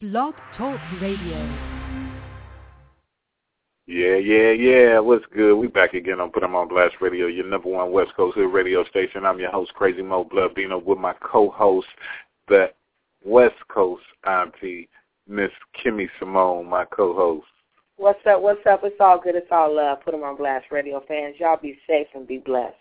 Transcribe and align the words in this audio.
Blog 0.00 0.32
Talk 0.56 0.78
Radio. 1.02 1.38
Yeah, 3.88 4.14
yeah, 4.14 4.52
yeah. 4.52 4.98
What's 5.00 5.24
good? 5.34 5.56
We 5.56 5.66
back 5.66 5.92
again 5.92 6.20
on 6.20 6.30
Put 6.30 6.44
'em 6.44 6.54
on 6.54 6.68
Blast 6.68 6.94
Radio, 7.00 7.26
your 7.26 7.46
number 7.46 7.68
one 7.68 7.90
West 7.90 8.14
Coast 8.14 8.36
Hood 8.36 8.52
radio 8.52 8.84
station. 8.84 9.26
I'm 9.26 9.40
your 9.40 9.50
host, 9.50 9.74
Crazy 9.74 10.02
Mo 10.02 10.22
Blood 10.22 10.54
Dino, 10.54 10.78
with 10.78 11.00
my 11.00 11.14
co-host, 11.14 11.88
the 12.46 12.72
West 13.24 13.56
Coast 13.66 14.04
auntie, 14.22 14.88
Miss 15.26 15.50
Kimmy 15.74 16.08
Simone, 16.20 16.68
my 16.68 16.84
co-host. 16.84 17.48
What's 17.96 18.24
up? 18.24 18.40
What's 18.40 18.64
up? 18.66 18.84
It's 18.84 19.00
all 19.00 19.18
good. 19.18 19.34
It's 19.34 19.50
all 19.50 19.74
love. 19.74 20.02
Put 20.02 20.14
'em 20.14 20.22
on 20.22 20.36
Blast 20.36 20.70
Radio 20.70 21.00
fans. 21.00 21.40
Y'all 21.40 21.56
be 21.56 21.76
safe 21.88 22.06
and 22.14 22.24
be 22.24 22.38
blessed. 22.38 22.76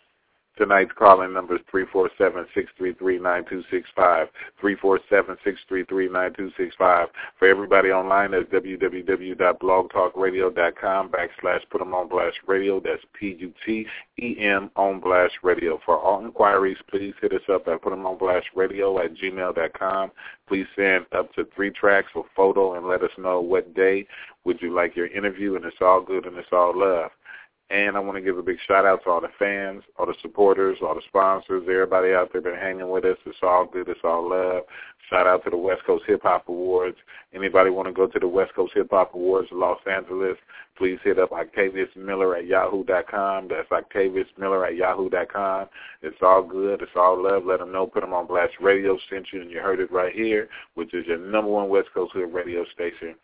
Tonight's 0.58 0.92
calling 0.98 1.34
number 1.34 1.55
is 1.55 1.62
347-633-9265, 1.74 4.28
347-633-9265. 4.62 7.07
For 7.38 7.48
everybody 7.48 7.92
online, 7.92 8.32
that's 8.32 8.50
www.blogtalkradio.com 8.50 11.10
backslash 11.10 11.61
put 11.70 11.82
'em 11.82 11.93
on 11.93 12.07
blast 12.07 12.38
radio. 12.47 12.80
That's 12.80 13.04
P-U-T-E-M 13.14 14.71
on 14.75 15.00
blast 15.00 15.36
radio. 15.43 15.78
For 15.86 15.96
all 15.97 16.25
inquiries, 16.25 16.78
please 16.89 17.14
hit 17.21 17.33
us 17.33 17.47
up 17.50 17.68
at 17.68 17.82
put 17.82 17.94
'em 17.94 18.08
on 18.08 18.18
blast 18.18 18.47
radio 18.55 19.00
at 19.00 19.14
gmail.com. 19.14 20.11
Please 20.47 20.68
send 20.75 21.05
up 21.11 21.32
to 21.33 21.46
three 21.46 21.69
tracks 21.71 22.11
or 22.16 22.25
photo 22.36 22.74
and 22.74 22.88
let 22.88 23.04
us 23.04 23.11
know 23.18 23.42
what 23.42 23.74
day 23.74 24.08
would 24.44 24.61
you 24.61 24.71
like 24.74 24.96
your 24.96 25.08
interview, 25.08 25.55
and 25.55 25.66
it's 25.66 25.82
all 25.82 26.02
good 26.02 26.25
and 26.25 26.38
it's 26.38 26.54
all 26.54 26.74
love. 26.74 27.11
And 27.70 27.98
I 27.98 28.00
want 28.00 28.16
to 28.18 28.21
give 28.21 28.38
a 28.38 28.44
big 28.44 28.57
shout 28.66 28.86
out 28.86 29.04
to 29.04 29.10
all 29.10 29.20
the 29.20 29.28
fans, 29.38 29.84
all 29.98 30.06
the 30.06 30.14
supporters, 30.21 30.78
all 30.82 30.96
the 30.96 31.02
sponsors, 31.08 31.64
everybody 31.64 32.14
out 32.14 32.31
there 32.31 32.42
been 32.42 32.56
hanging 32.56 32.89
with 32.89 33.03
us. 33.03 33.17
It's 33.25 33.38
all 33.44 33.66
good. 33.66 33.89
It's 33.89 34.00
all 34.06 34.30
love. 34.30 34.64
Shout 35.09 35.28
out 35.28 35.44
to 35.44 35.50
the 35.50 35.58
West 35.58 35.84
Coast 35.86 36.06
Hip 36.08 36.22
Hop 36.23 36.48
Awards. 36.48 36.98
Anybody 37.34 37.70
want 37.70 37.88
to 37.88 37.94
go 37.94 38.08
to 38.08 38.20
the 38.20 38.28
West 38.28 38.53
Coast 38.56 38.73
Hip 38.75 38.88
Hop 38.92 39.14
Awards 39.16 39.50
in 39.52 39.59
Los 39.59 39.80
Angeles, 39.89 40.38
please 40.78 41.00
hit 41.03 41.19
up 41.19 41.31
Octavius 41.31 41.89
Miller 41.95 42.36
at 42.36 42.45
yahoo.com. 42.45 43.47
That's 43.47 43.72
Octavius 43.72 44.28
Miller 44.38 44.66
at 44.66 44.75
yahoo.com. 44.75 45.67
It's 46.02 46.17
all 46.22 46.44
good. 46.44 46.81
It's 46.81 46.91
all 46.95 47.22
love. 47.22 47.45
Let 47.45 47.59
them 47.59 47.72
know. 47.72 47.88
Put 47.88 48.02
them 48.02 48.13
on 48.13 48.28
Blast 48.28 48.53
Radio 48.61 48.97
sent 49.09 49.28
you, 49.31 49.41
and 49.41 49.52
you 49.52 49.59
heard 49.59 49.80
it 49.80 49.91
right 49.91 50.13
here, 50.13 50.50
which 50.75 50.94
is 50.94 51.06
your 51.08 51.17
number 51.17 51.50
one 51.50 51.69
West 51.69 51.89
Coast 51.94 52.13
Hood 52.13 52.34
radio 52.34 52.66
station. 52.73 53.16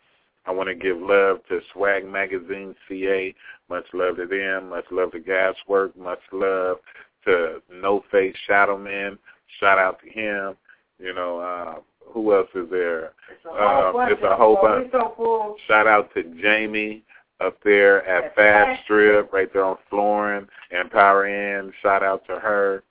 I 0.46 0.50
want 0.50 0.68
to 0.68 0.74
give 0.74 0.98
love 0.98 1.38
to 1.48 1.60
Swag 1.72 2.04
Magazine 2.06 2.74
CA. 2.88 3.34
Much 3.70 3.84
love 3.94 4.16
to 4.16 4.26
them. 4.26 4.68
Much 4.70 4.84
love 4.90 5.12
to 5.12 5.20
Gaswork. 5.20 5.96
Much 5.96 6.20
love 6.32 6.78
to 7.24 7.62
No 7.72 8.04
Face 8.10 8.36
Shadowman. 8.48 9.16
Shout 9.60 9.78
out 9.78 10.00
to 10.02 10.10
him. 10.10 10.54
You 10.98 11.14
know, 11.14 11.38
uh, 11.38 11.76
who 12.12 12.34
else 12.34 12.48
is 12.54 12.68
there? 12.70 13.12
It's 13.30 13.44
a 13.46 13.48
whole 13.50 13.86
Um, 13.86 13.92
bunch. 13.94 14.12
it's 14.12 14.22
a 14.22 14.36
whole 14.36 14.56
bunch. 14.56 14.92
So 14.92 15.12
full. 15.16 15.56
Shout 15.66 15.86
out 15.86 16.12
to 16.14 16.22
Jamie 16.40 17.02
up 17.40 17.58
there 17.64 18.04
at 18.06 18.24
At 18.26 18.34
Fast 18.36 18.82
Strip, 18.84 19.32
right 19.32 19.52
there 19.52 19.64
on 19.64 19.76
Florin 19.90 20.46
and 20.70 20.90
Power 20.90 21.26
Inn. 21.26 21.72
Shout 21.82 22.02
out 22.02 22.24
to 22.26 22.38
her. 22.38 22.84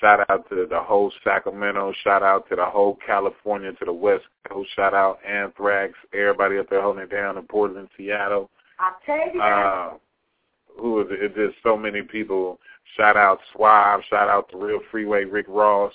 Shout 0.00 0.28
out 0.28 0.48
to 0.48 0.66
the 0.68 0.80
whole 0.80 1.12
Sacramento. 1.24 1.92
Shout 2.04 2.22
out 2.22 2.48
to 2.48 2.56
the 2.56 2.64
whole 2.64 2.98
California, 3.04 3.72
to 3.72 3.84
the 3.84 3.92
West 3.92 4.24
Coast. 4.48 4.70
Shout 4.76 4.94
out 4.94 5.18
Anthrax, 5.26 5.94
everybody 6.12 6.58
up 6.58 6.70
there 6.70 6.82
holding 6.82 7.02
it 7.02 7.10
down 7.10 7.36
in 7.36 7.44
Portland, 7.44 7.88
Seattle. 7.96 8.48
Octavia. 8.80 9.42
Uh, 9.42 9.90
who 10.78 11.00
is 11.00 11.08
it? 11.10 11.22
It's 11.22 11.34
just 11.34 11.62
so 11.62 11.76
many 11.76 12.02
people. 12.02 12.60
Shout 12.96 13.16
out 13.16 13.40
Swab. 13.52 14.00
Shout 14.08 14.28
out 14.28 14.48
to 14.50 14.56
Real 14.56 14.80
Freeway, 14.90 15.24
Rick 15.24 15.46
Ross. 15.48 15.92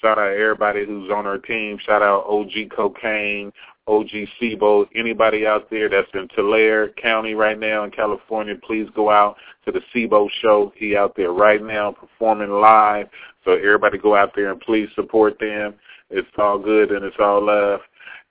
Shout 0.00 0.18
out 0.18 0.32
everybody 0.32 0.84
who's 0.84 1.10
on 1.10 1.26
our 1.26 1.38
team. 1.38 1.78
Shout 1.86 2.02
out 2.02 2.26
OG 2.26 2.70
Cocaine, 2.74 3.52
OG 3.86 4.08
Sibo. 4.40 4.86
Anybody 4.94 5.46
out 5.46 5.70
there 5.70 5.88
that's 5.88 6.08
in 6.14 6.28
Tulare 6.34 6.88
County 7.00 7.34
right 7.34 7.58
now 7.58 7.84
in 7.84 7.90
California, 7.90 8.56
please 8.66 8.88
go 8.94 9.10
out 9.10 9.36
to 9.64 9.72
the 9.72 9.80
Sibo 9.94 10.28
show. 10.42 10.72
He 10.76 10.96
out 10.96 11.14
there 11.16 11.32
right 11.32 11.62
now 11.62 11.92
performing 11.92 12.50
live. 12.50 13.06
So 13.44 13.52
everybody 13.52 13.98
go 13.98 14.14
out 14.16 14.32
there 14.34 14.50
and 14.50 14.60
please 14.60 14.88
support 14.94 15.38
them. 15.38 15.74
It's 16.10 16.28
all 16.38 16.58
good 16.58 16.90
and 16.90 17.04
it's 17.04 17.16
all 17.18 17.44
love. 17.44 17.80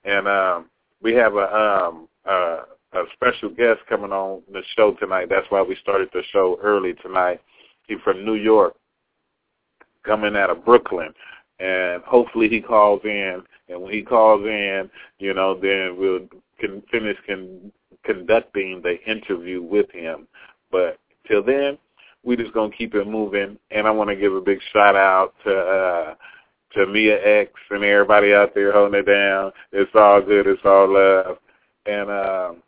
And 0.04 0.28
um, 0.28 0.66
we 1.02 1.14
have 1.14 1.34
a 1.34 1.54
um, 1.54 2.08
uh, 2.28 2.62
a 2.92 3.02
special 3.12 3.48
guest 3.48 3.80
coming 3.88 4.12
on 4.12 4.42
the 4.52 4.62
show 4.76 4.92
tonight. 4.94 5.26
That's 5.28 5.46
why 5.50 5.62
we 5.62 5.76
started 5.82 6.08
the 6.12 6.22
show 6.32 6.58
early 6.62 6.94
tonight. 6.94 7.40
He's 7.88 7.98
from 8.04 8.24
New 8.24 8.34
York, 8.34 8.74
coming 10.04 10.36
out 10.36 10.50
of 10.50 10.64
Brooklyn, 10.64 11.12
and 11.58 12.02
hopefully 12.04 12.48
he 12.48 12.60
calls 12.60 13.00
in. 13.04 13.42
And 13.68 13.82
when 13.82 13.92
he 13.92 14.02
calls 14.02 14.44
in, 14.46 14.90
you 15.18 15.34
know, 15.34 15.58
then 15.58 15.96
we'll 15.98 16.28
can 16.60 16.82
finish 16.90 17.16
con- 17.26 17.72
conducting 18.04 18.80
the 18.82 19.02
interview 19.10 19.62
with 19.62 19.90
him. 19.90 20.28
But 20.70 20.98
till 21.26 21.42
then, 21.42 21.78
we 22.24 22.36
just 22.36 22.52
gonna 22.52 22.72
keep 22.72 22.94
it 22.94 23.06
moving. 23.06 23.58
And 23.70 23.86
I 23.86 23.90
want 23.90 24.10
to 24.10 24.16
give 24.16 24.34
a 24.34 24.40
big 24.40 24.58
shout 24.72 24.96
out 24.96 25.34
to. 25.44 25.56
uh 25.56 26.14
to 26.74 26.86
Mia 26.86 27.18
X 27.24 27.52
and 27.70 27.84
everybody 27.84 28.34
out 28.34 28.54
there 28.54 28.72
holding 28.72 28.98
it 28.98 29.06
down. 29.06 29.52
It's 29.72 29.90
all 29.94 30.20
good. 30.20 30.46
It's 30.46 30.60
all 30.64 30.92
love. 30.92 31.38
And 31.86 32.10
um, 32.10 32.62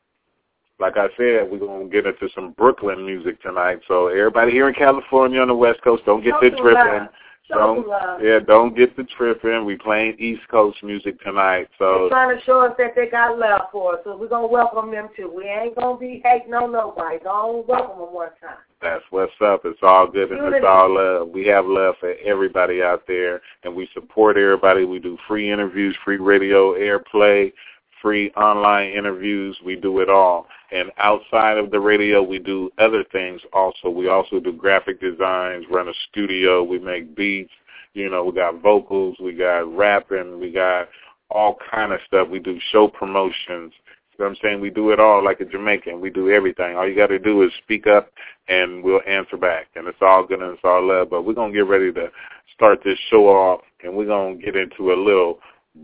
like 0.79 0.97
I 0.97 1.09
said, 1.17 1.51
we're 1.51 1.59
gonna 1.59 1.89
get 1.89 2.07
into 2.07 2.29
some 2.35 2.53
Brooklyn 2.53 3.05
music 3.05 3.41
tonight. 3.43 3.81
So 3.89 4.09
everybody 4.09 4.53
here 4.53 4.69
in 4.69 4.75
California 4.75 5.41
on 5.41 5.49
the 5.49 5.55
West 5.55 5.83
Coast, 5.83 6.05
don't 6.05 6.23
get 6.23 6.35
some 6.41 6.57
tripping. 6.63 7.09
Don't 7.49 7.87
yeah, 8.23 8.41
don't 8.41 8.77
get 8.77 8.97
the 8.97 9.05
tripping. 9.05 9.65
We 9.65 9.77
playing 9.77 10.17
East 10.19 10.43
Coast 10.49 10.83
music 10.83 11.21
tonight. 11.23 11.69
so 11.79 12.01
They're 12.01 12.09
trying 12.09 12.37
to 12.37 12.45
show 12.45 12.61
us 12.61 12.75
that 12.79 12.95
they 12.97 13.07
got 13.07 13.39
love 13.39 13.63
for 13.71 13.95
us, 13.95 14.01
so 14.05 14.17
we're 14.17 14.29
gonna 14.29 14.49
welcome 14.49 14.91
them 14.91 15.09
too. 15.17 15.33
We 15.35 15.45
ain't 15.45 15.77
gonna 15.77 15.97
be 15.97 16.21
hating 16.25 16.53
on 16.55 16.73
nobody. 16.73 17.19
Gonna 17.23 17.59
welcome 17.59 18.01
them 18.01 18.13
one 18.13 18.31
time. 18.41 18.57
that's 18.83 19.05
what's 19.11 19.33
up. 19.41 19.61
It's 19.65 19.79
all 19.83 20.11
good 20.11 20.33
and 20.33 20.55
it's 20.55 20.67
all 20.67 20.95
love. 20.95 21.29
We 21.29 21.47
have 21.47 21.67
love 21.67 21.95
for 22.01 22.15
everybody 22.25 22.83
out 22.83 23.05
there, 23.07 23.41
and 23.63 23.77
we 23.77 23.89
support 23.95 24.37
everybody. 24.37 24.85
We 24.85 24.99
do 24.99 25.17
free 25.29 25.53
interviews, 25.53 25.97
free 26.05 26.19
radio 26.19 26.75
airplay, 26.75 27.53
free 28.01 28.31
online 28.33 28.91
interviews. 28.91 29.57
We 29.65 29.77
do 29.77 30.01
it 30.01 30.09
all. 30.09 30.47
And 30.73 30.91
outside 30.99 31.59
of 31.59 31.71
the 31.71 31.81
radio, 31.81 32.23
we 32.23 32.39
do 32.39 32.71
other 32.79 33.05
things 33.05 33.41
also. 33.53 33.89
We 33.89 34.09
also 34.09 34.41
do 34.41 34.53
graphic 34.53 35.01
designs, 35.01 35.65
run 35.71 35.89
a 35.89 35.93
studio, 36.11 36.63
we 36.63 36.79
make 36.79 37.15
beats. 37.15 37.53
You 37.95 38.11
know, 38.11 38.25
we 38.25 38.33
got 38.33 38.61
vocals, 38.61 39.17
we 39.21 39.33
got 39.33 39.75
rapping, 39.75 40.39
we 40.39 40.53
got 40.53 40.89
all 41.31 41.57
kind 41.71 41.93
of 41.93 42.01
stuff. 42.07 42.29
We 42.29 42.39
do 42.39 42.59
show 42.73 42.89
promotions. 42.89 43.73
You 44.19 44.25
know 44.25 44.31
what 44.31 44.31
I'm 44.31 44.37
saying? 44.43 44.61
We 44.61 44.71
do 44.71 44.91
it 44.91 45.01
all 45.01 45.25
like 45.25 45.41
a 45.41 45.45
Jamaican. 45.45 46.01
We 46.01 46.11
do 46.11 46.31
everything. 46.31 46.77
All 46.77 46.89
you 46.89 46.97
got 46.97 47.09
to 47.09 47.19
do 47.19 47.43
is 47.43 47.53
speak 47.63 47.87
up 47.87 48.11
and 48.49 48.83
we'll 48.83 49.03
answer 49.07 49.37
back. 49.37 49.67
And 49.75 49.87
it's 49.89 49.99
all 50.01 50.27
good 50.27 50.41
and 50.41 50.53
it's 50.53 50.63
all 50.65 50.87
love. 50.87 51.11
But 51.11 51.23
we're 51.23 51.35
going 51.35 51.53
to 51.53 51.59
get 51.59 51.67
ready 51.67 51.93
to 51.93 52.11
start 52.55 52.81
this 52.85 52.99
show 53.11 53.29
off 53.29 53.61
and 53.83 53.95
we're 53.95 54.07
going 54.07 54.39
to 54.39 54.45
get 54.45 54.57
into 54.57 54.93
a 54.93 54.97
little 54.97 55.41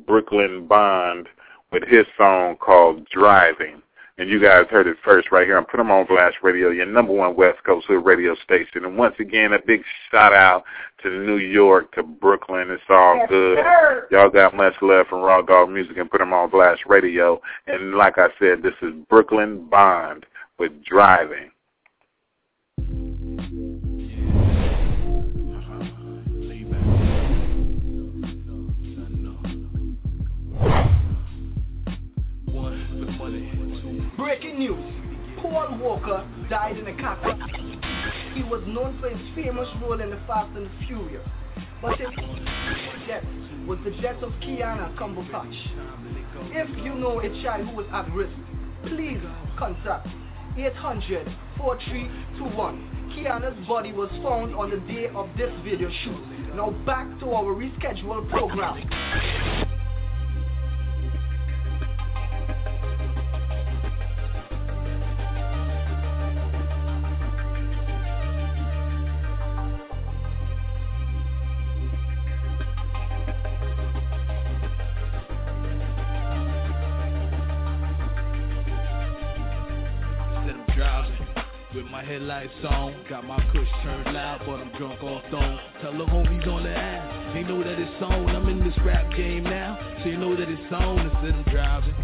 Brooklyn 0.07 0.67
Bond 0.67 1.29
with 1.73 1.85
his 1.85 2.07
song 2.17 2.57
called 2.57 3.09
Driving. 3.09 3.83
And 4.19 4.29
you 4.29 4.39
guys 4.41 4.67
heard 4.69 4.87
it 4.87 4.99
first 5.03 5.33
right 5.33 5.47
here 5.47 5.57
on 5.57 5.65
Put 5.65 5.81
'em 5.81 5.91
on 5.91 6.05
Blast 6.05 6.37
Radio, 6.43 6.69
your 6.69 6.85
number 6.85 7.13
one 7.15 7.35
West 7.35 7.65
Coast 7.65 7.87
Hood 7.87 8.05
radio 8.05 8.35
station. 8.37 8.85
And 8.85 8.97
once 8.99 9.19
again, 9.19 9.55
a 9.55 9.59
big 9.59 9.83
shout 10.11 10.35
out 10.35 10.65
to 11.03 11.09
New 11.11 11.39
York, 11.39 11.91
to 11.93 12.03
Brooklyn. 12.03 12.71
It's 12.71 12.83
all 12.91 13.17
Yes, 13.17 13.29
good. 13.31 13.59
sir. 13.59 14.07
Y'all 14.11 14.29
got 14.29 14.55
much 14.55 14.75
love 14.83 15.09
from 15.09 15.23
Raw 15.23 15.41
Dog 15.41 15.71
Music 15.71 15.97
and 15.97 16.11
Put 16.11 16.21
'em 16.21 16.35
on 16.35 16.51
Blast 16.51 16.85
Radio. 16.87 17.41
And 17.67 17.95
like 17.95 18.19
I 18.19 18.29
said, 18.39 18.63
this 18.63 18.75
is 18.83 18.93
Brooklyn 19.09 19.65
Bond 19.65 20.27
with 20.59 20.85
Driving. 20.85 21.51
Breaking 34.33 34.59
news. 34.61 34.95
Paul 35.43 35.77
Walker 35.77 36.27
died 36.49 36.79
in 36.79 36.87
a 36.87 36.97
car 36.97 37.19
crash. 37.21 37.39
He 38.33 38.43
was 38.43 38.63
known 38.67 38.99
for 38.99 39.11
his 39.11 39.21
famous 39.35 39.69
role 39.83 40.01
in 40.01 40.09
The 40.09 40.19
Fast 40.27 40.57
and 40.57 40.65
the 40.65 40.71
Furious. 40.87 41.29
But 41.83 41.99
his 41.99 42.09
death 43.07 43.27
was 43.67 43.79
the 43.85 43.91
death 44.01 44.23
of 44.23 44.33
Kiana 44.41 44.97
Cumberbatch. 44.97 45.55
If 46.51 46.67
you 46.83 46.95
know 46.95 47.21
a 47.21 47.29
child 47.43 47.69
who 47.69 47.81
is 47.81 47.87
at 47.93 48.11
risk, 48.15 48.33
please 48.85 49.21
contact 49.59 50.09
800-4321. 50.57 51.29
Kiana's 53.13 53.67
body 53.69 53.93
was 53.93 54.09
found 54.23 54.55
on 54.55 54.71
the 54.71 54.79
day 54.91 55.09
of 55.15 55.29
this 55.37 55.53
video 55.63 55.91
shoot. 56.05 56.55
Now 56.55 56.71
back 56.87 57.07
to 57.21 57.33
our 57.33 57.55
rescheduled 57.55 58.31
program. 58.31 58.81
Headlights 82.13 82.53
on, 82.69 82.95
got 83.09 83.25
my 83.25 83.39
kush 83.53 83.69
turned 83.83 84.13
loud, 84.13 84.43
but 84.45 84.61
I'm 84.61 84.71
drunk 84.77 85.03
off 85.03 85.25
throne. 85.31 85.59
Tell 85.81 85.97
the 85.97 86.05
homies 86.05 86.47
on 86.47 86.63
the 86.63 86.69
app, 86.69 87.33
they 87.33 87.43
know 87.43 87.65
that 87.65 87.79
it's 87.81 88.03
on. 88.03 88.29
I'm 88.37 88.49
in 88.49 88.61
this 88.61 88.77
rap 88.85 89.11
game 89.17 89.45
now, 89.45 89.79
so 90.03 90.11
you 90.11 90.19
know 90.19 90.37
that 90.37 90.47
it's 90.47 90.73
on 90.73 90.99
instead 90.99 91.41
of 91.41 91.47
driving 91.47 91.95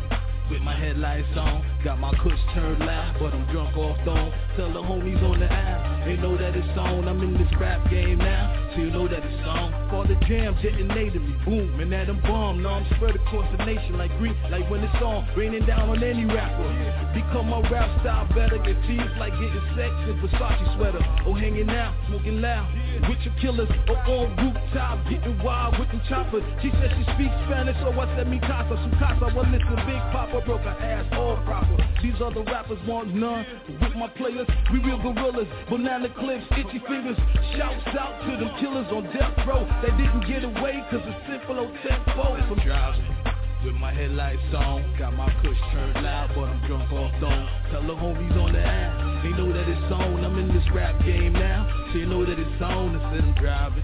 with 0.51 0.63
my 0.63 0.75
headlights 0.75 1.29
on. 1.37 1.61
Got 1.85 2.01
my 2.01 2.11
kush 2.25 2.41
turned 2.55 2.81
loud, 2.81 3.17
but 3.21 3.35
I'm 3.35 3.53
drunk 3.53 3.77
off 3.77 4.03
throne. 4.05 4.33
Tell 4.57 4.73
the 4.73 4.81
homies 4.81 5.23
on 5.23 5.41
the 5.41 5.53
app, 5.53 6.07
they 6.07 6.17
know 6.17 6.39
that 6.39 6.57
it's 6.57 6.79
on. 6.79 7.07
I'm 7.07 7.21
in 7.21 7.35
this 7.35 7.53
rap 7.61 7.91
game 7.91 8.17
now, 8.17 8.58
so 8.75 8.81
you 8.81 8.91
know 8.91 9.09
that 9.09 9.25
it's 9.25 9.49
on. 9.49 9.73
For 9.91 10.07
the 10.07 10.15
jam 10.27 10.57
detonated 10.63 11.23
me, 11.23 11.35
boom, 11.45 11.81
and 11.81 11.93
that 11.93 12.09
bomb. 12.23 12.63
Now 12.63 12.81
I'm 12.81 12.87
spread 12.97 13.17
across 13.17 13.47
the 13.57 13.65
nation 13.65 13.97
like 13.97 14.17
green, 14.19 14.37
like 14.51 14.69
when 14.71 14.83
it's 14.83 15.03
on, 15.03 15.29
raining 15.37 15.67
down 15.67 15.89
on 15.89 16.03
any 16.03 16.25
rapper. 16.25 16.69
Become 17.15 17.49
my 17.49 17.61
rap 17.71 17.89
style 18.01 18.29
better, 18.35 18.59
get 18.59 18.77
teased 18.87 19.17
like 19.19 19.33
getting 19.33 19.65
sex 19.77 19.93
in 20.09 20.17
Versace 20.21 20.77
sweater, 20.77 21.01
or 21.27 21.39
hanging 21.39 21.71
out, 21.71 21.95
smoking 22.09 22.41
loud 22.41 22.88
with 23.07 23.21
your 23.23 23.35
killers, 23.41 23.69
or 23.89 23.99
on 24.09 24.35
rooftop, 24.37 25.05
getting 25.09 25.39
wild 25.43 25.79
with 25.79 25.89
them 25.89 26.03
choppers. 26.09 26.43
She 26.63 26.71
said 26.71 26.91
she 26.97 27.05
speaks 27.15 27.35
Spanish, 27.47 27.77
so 27.81 27.93
I 27.93 28.07
said 28.17 28.29
me 28.29 28.39
casa, 28.41 28.75
su 28.81 28.91
casa. 28.99 29.31
Well, 29.35 29.47
listen, 29.51 29.77
Big 29.87 30.03
Papa 30.11 30.43
broke 30.47 30.63
her 30.63 30.77
ass 30.81 31.07
all 31.13 31.37
proper. 31.45 31.77
These 32.03 32.21
other 32.23 32.43
rappers 32.43 32.79
want 32.87 33.15
none. 33.15 33.45
With 33.81 33.95
my 33.95 34.09
players, 34.17 34.47
we 34.73 34.81
real 34.81 34.99
gorillas. 34.99 35.49
Banana 35.69 36.09
clips, 36.19 36.47
itchy 36.53 36.81
fingers. 36.87 37.19
Shouts 37.57 37.95
out 37.99 38.21
to 38.27 38.33
them 38.39 38.51
killers 38.61 38.89
on 38.91 39.05
death 39.13 39.37
row. 39.47 39.67
They 39.83 39.91
didn't 39.97 40.27
get 40.27 40.45
away 40.45 40.83
cause 40.91 41.03
it's 41.05 41.21
simple 41.29 41.59
old 41.59 41.75
tempo. 41.83 42.35
I'm 42.39 42.59
driving. 42.65 43.18
With 43.65 43.75
my 43.75 43.93
headlights 43.93 44.55
on, 44.55 44.95
got 44.99 45.15
my 45.15 45.27
kush 45.43 45.59
turned 45.73 46.05
loud, 46.05 46.31
but 46.35 46.47
I'm 46.47 46.65
drunk 46.69 46.93
off 46.93 47.11
dome. 47.21 47.49
Tell 47.73 47.83
the 47.83 47.95
homies 47.95 48.37
on 48.39 48.53
the 48.53 48.63
app, 48.63 49.25
they 49.25 49.31
know 49.31 49.53
that 49.53 49.69
it's 49.69 49.93
on. 49.93 50.25
I'm 50.25 50.39
in 50.39 50.49
this 50.55 50.63
rap 50.73 50.95
game 51.05 51.33
now, 51.33 51.67
so 51.91 51.99
you 51.99 52.07
know 52.07 52.25
that 52.25 52.39
it's 52.39 52.63
on 52.63 52.95
instead 52.95 53.27
I'm 53.27 53.35
driving. 53.35 53.83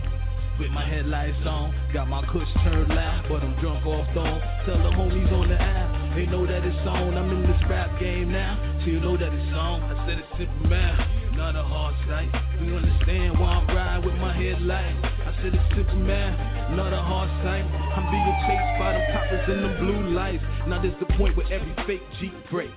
With 0.61 0.71
my 0.71 0.87
headlights 0.87 1.45
on, 1.45 1.75
got 1.93 2.07
my 2.07 2.23
kush 2.31 2.47
turned 2.63 2.89
loud, 2.89 3.27
but 3.29 3.43
I'm 3.43 3.59
drunk 3.61 3.85
off 3.85 4.07
throne. 4.15 4.41
Tell 4.65 4.79
the 4.79 4.95
homies 4.95 5.33
on 5.33 5.49
the 5.49 5.61
app, 5.61 6.15
they 6.15 6.27
know 6.27 6.47
that 6.47 6.63
it's 6.63 6.87
on. 6.87 7.19
I'm 7.19 7.31
in 7.35 7.43
this 7.43 7.61
rap 7.69 7.99
game 7.99 8.31
now, 8.31 8.55
so 8.79 8.87
you 8.87 9.01
know 9.01 9.17
that 9.17 9.33
it's 9.35 9.55
on. 9.59 9.83
I 9.83 10.07
said 10.07 10.23
it's 10.23 10.39
simple 10.39 10.71
man, 10.71 11.35
not 11.35 11.57
a 11.57 11.65
hard 11.65 11.97
sight. 12.07 12.31
You 12.63 12.77
understand 12.77 13.41
why 13.41 13.59
I'm 13.59 13.67
riding 13.75 14.07
with 14.07 14.15
my 14.23 14.33
headlights? 14.33 15.03
I 15.03 15.35
said 15.43 15.53
it's 15.59 15.75
simple 15.75 15.99
man, 15.99 16.39
not 16.71 16.93
a 16.93 17.03
hard 17.03 17.29
sight. 17.45 17.65
I'm 17.65 18.09
being 18.11 18.37
chased 18.49 18.75
by 18.79 18.93
them 18.93 19.05
coppers 19.13 19.45
in 19.49 19.63
them 19.63 19.77
blue 19.79 20.15
lights. 20.15 20.43
Now 20.67 20.81
there's 20.81 20.99
the 21.01 21.07
point 21.17 21.37
where 21.37 21.47
every 21.53 21.75
fake 21.87 22.03
Jeep 22.21 22.35
break. 22.51 22.71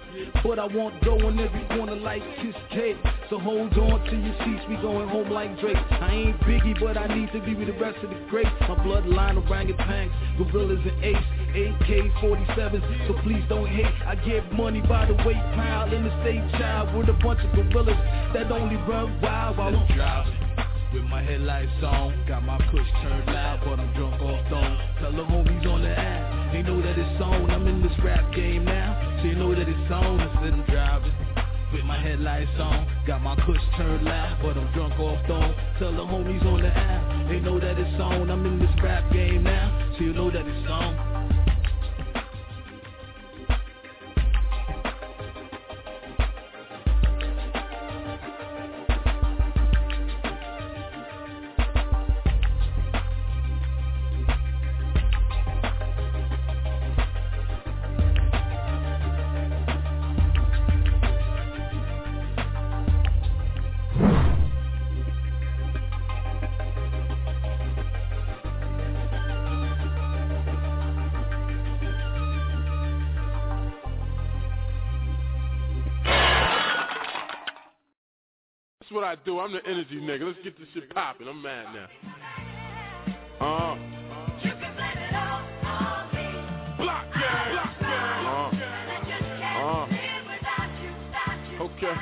But 0.44 0.60
I 0.60 0.66
won't 0.66 1.04
go 1.04 1.16
on 1.26 1.40
every 1.40 1.66
corner 1.76 1.96
like 1.96 2.22
Kiss 2.42 2.56
Cake. 2.72 2.98
So 3.30 3.40
hold 3.40 3.74
on 3.78 4.04
to 4.06 4.16
your 4.16 4.36
seats, 4.44 4.64
we 4.70 4.76
going 4.78 5.08
home 5.10 5.30
like 5.30 5.60
Drake. 5.60 5.78
I 5.78 6.12
ain't 6.12 6.40
Biggie, 6.42 6.80
but 6.80 6.98
I 6.98 7.08
need 7.14 7.32
to 7.34 7.42
be 7.42 7.56
with 7.56 7.68
the 7.68 7.80
rest 7.80 7.98
of 8.04 8.10
the 8.10 8.20
greats. 8.30 8.50
My 8.62 8.76
bloodline 8.76 9.38
of 9.38 9.46
orangutans, 9.46 10.12
gorillas 10.38 10.80
and 10.86 11.04
apes, 11.04 11.28
AK-47s. 11.56 13.08
So 13.08 13.14
please 13.24 13.44
don't 13.50 13.68
hate. 13.68 13.86
I 14.06 14.16
get 14.16 14.52
money 14.54 14.82
by 14.82 15.06
the 15.06 15.16
weight 15.26 15.44
pile 15.56 15.92
in 15.94 16.04
the 16.04 16.12
state 16.22 16.44
child 16.60 16.96
with 16.98 17.10
a 17.10 17.18
bunch 17.24 17.40
of 17.42 17.52
gorillas 17.56 17.98
that 18.34 18.52
only 18.52 18.76
run 18.88 19.20
wild 19.22 19.58
while 19.58 19.76
I'm 19.76 19.96
driving. 19.96 20.47
With 20.94 21.04
my 21.04 21.22
headlights 21.22 21.84
on, 21.84 22.26
got 22.28 22.44
my 22.44 22.58
kush 22.72 22.88
turned 23.04 23.28
loud, 23.28 23.60
but 23.66 23.80
I'm 23.80 23.94
drunk 23.94 24.22
off 24.22 24.48
throne. 24.48 24.78
Tell 25.00 25.12
the 25.12 25.24
homies 25.24 25.66
on 25.68 25.82
the 25.82 25.90
app, 25.90 26.54
they 26.54 26.62
know 26.62 26.82
that 26.82 26.98
it's 26.98 27.22
on. 27.22 27.52
I'm 27.52 27.68
in 27.68 27.84
this 27.84 27.92
rap 28.04 28.34
game 28.34 28.64
now, 28.64 29.20
so 29.20 29.28
you 29.28 29.36
know 29.36 29.54
that 29.54 29.68
it's 29.68 29.92
on 29.92 30.20
instead 30.22 30.54
I'm 30.54 30.66
driving. 30.66 31.12
With 31.74 31.84
my 31.84 32.00
headlights 32.00 32.56
on, 32.60 32.88
got 33.06 33.22
my 33.22 33.36
kush 33.36 33.60
turned 33.76 34.06
loud, 34.06 34.40
but 34.42 34.58
I'm 34.58 34.72
drunk 34.74 34.98
off 34.98 35.26
throne. 35.28 35.54
Tell 35.78 35.92
the 35.92 36.08
homies 36.08 36.46
on 36.46 36.62
the 36.62 36.72
app, 36.72 37.30
they 37.30 37.42
know 37.42 37.60
that 37.60 37.78
it's 37.78 38.02
on. 38.02 38.32
I'm 38.32 38.46
in 38.46 38.58
this 38.58 38.72
rap 38.82 39.12
game 39.12 39.44
now, 39.44 39.92
so 39.98 40.06
you 40.06 40.14
know 40.14 40.32
that 40.32 40.48
it's 40.48 40.72
on. 40.72 41.07
That's 78.88 78.96
what 78.96 79.04
I 79.04 79.16
do. 79.26 79.40
I'm 79.42 79.52
the 79.52 79.60
energy 79.68 80.00
nigga. 80.00 80.24
Let's 80.24 80.40
get 80.46 80.58
this 80.58 80.68
shit 80.74 80.90
popping. 80.96 81.28
I'm 81.28 81.42
mad 81.42 81.66
now. 81.76 81.88
Uh. 83.46 83.76
Block 86.78 87.04
gang. 87.12 87.52
Block 87.52 87.76
gang. 87.84 88.26
Uh. 88.26 88.48
Uh. 89.60 89.88
Okay. 91.68 91.96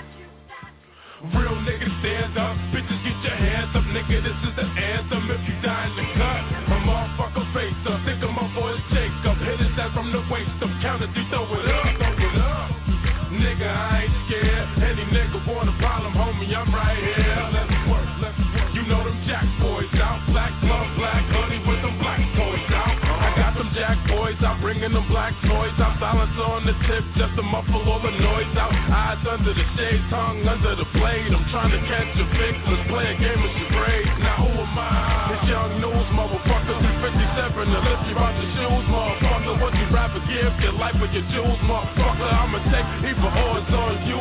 Real 1.33 1.57
niggas 1.65 1.99
stand 2.01 2.37
up, 2.37 2.55
bitches 2.69 3.01
get 3.01 3.17
your 3.23 3.33
hands 3.33 3.73
up, 3.73 3.81
nigga. 3.85 4.21
This 4.21 4.37
is 4.47 4.55
the 4.55 4.61
anthem. 4.61 5.31
If 5.31 5.41
you 5.49 5.55
die 5.63 5.89
bringing 24.85 25.01
them 25.01 25.09
black 25.09 25.33
out. 25.43 25.97
Silence 25.99 26.37
on 26.37 26.65
the 26.65 26.73
tip, 26.85 27.03
just 27.17 27.35
to 27.35 27.43
muffle 27.43 27.81
all 27.89 28.01
the 28.01 28.11
noise 28.11 28.54
out. 28.57 28.73
Eyes 28.73 29.25
under 29.25 29.54
the 29.54 29.65
shade, 29.77 30.01
tongue 30.09 30.45
under 30.45 30.75
the 30.75 30.85
blade. 30.94 31.33
I'm 31.33 31.45
trying 31.49 31.71
to 31.73 31.81
catch 31.89 32.13
a 32.13 32.25
fix, 32.37 32.54
let's 32.69 32.85
play 32.89 33.06
a 33.09 33.18
game 33.18 33.42
of 33.42 33.51
charades. 33.57 34.13
Now 34.21 34.45
who 34.45 34.51
am 34.61 34.77
I? 34.77 35.33
It's 35.33 35.49
young 35.49 35.81
news, 35.81 36.07
motherfucker, 36.13 36.77
357. 37.01 37.65
Now 37.65 37.81
let's 37.81 38.04
get 38.06 38.18
out 38.18 38.35
the 38.37 38.45
shoes, 38.45 38.85
motherfucker. 38.85 39.54
What 39.61 39.73
you 39.73 39.87
rather 39.89 40.21
give, 40.30 40.54
your 40.61 40.77
life 40.77 40.97
or 41.01 41.09
your 41.09 41.25
jewels, 41.33 41.61
motherfucker? 41.65 42.30
I'ma 42.30 42.61
take 42.69 42.89
either 43.09 43.31
it's 43.57 43.73
on 43.73 44.06
you, 44.06 44.19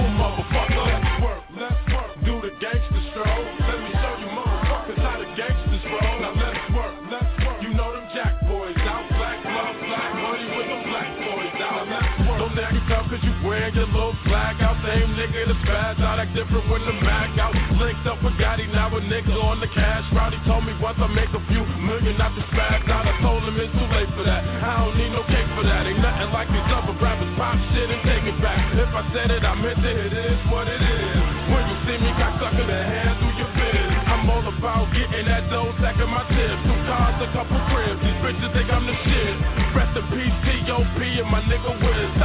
Same 14.94 15.10
nigga 15.18 15.50
that's 15.50 15.58
bad, 15.66 15.98
out 16.06 16.22
act 16.22 16.38
different 16.38 16.70
when 16.70 16.78
the 16.86 16.94
mag 17.02 17.34
out. 17.34 17.50
Linked 17.82 18.06
up 18.06 18.22
with 18.22 18.38
Gotti, 18.38 18.70
now 18.70 18.94
a 18.94 19.02
nigga 19.02 19.34
on 19.42 19.58
the 19.58 19.66
cash 19.74 20.06
route. 20.14 20.30
He 20.30 20.38
told 20.46 20.62
me 20.62 20.70
once 20.78 20.94
I 21.02 21.10
make 21.10 21.34
a 21.34 21.42
few 21.50 21.66
million, 21.82 22.14
not 22.14 22.30
to 22.38 22.42
spaz 22.54 22.86
out. 22.86 23.02
I 23.02 23.18
told 23.18 23.42
him 23.42 23.58
it's 23.58 23.74
too 23.74 23.90
late 23.90 24.06
for 24.14 24.22
that. 24.22 24.46
I 24.46 24.86
don't 24.86 24.94
need 24.94 25.10
no 25.10 25.26
cake 25.26 25.50
for 25.58 25.66
that. 25.66 25.90
Ain't 25.90 25.98
nothing 25.98 26.30
like 26.30 26.46
these 26.46 26.70
other 26.70 26.94
rappers 27.02 27.26
pop 27.34 27.58
shit 27.74 27.90
and 27.90 28.06
take 28.06 28.22
it 28.22 28.38
back. 28.38 28.70
If 28.70 28.94
I 28.94 29.02
said 29.10 29.34
it, 29.34 29.42
I 29.42 29.58
meant 29.58 29.82
it. 29.82 29.98
It 29.98 30.14
is 30.14 30.38
what 30.46 30.70
it 30.70 30.78
is. 30.78 31.18
When 31.50 31.62
you 31.74 31.76
see 31.90 31.98
me, 31.98 32.14
got 32.14 32.38
sucker 32.38 32.62
the 32.62 32.78
hand 32.78 33.18
through 33.18 33.34
your 33.34 33.50
biz. 33.50 33.90
I'm 34.06 34.30
all 34.30 34.46
about 34.46 34.94
getting 34.94 35.26
that 35.26 35.50
dough, 35.50 35.74
stacking 35.82 36.06
my 36.06 36.22
tips. 36.30 36.62
Two 36.70 36.78
cars, 36.86 37.18
a 37.18 37.26
couple 37.34 37.58
cribs. 37.74 37.98
These 37.98 38.18
bitches 38.22 38.50
think 38.54 38.70
I'm 38.70 38.86
the 38.86 38.94
shit. 39.02 39.34
Rest 39.74 39.98
in 39.98 40.06
peace, 40.14 40.38
T.O.P. 40.46 40.98
and 41.18 41.30
my 41.34 41.42
nigga 41.50 41.82
Wiz. 41.82 42.23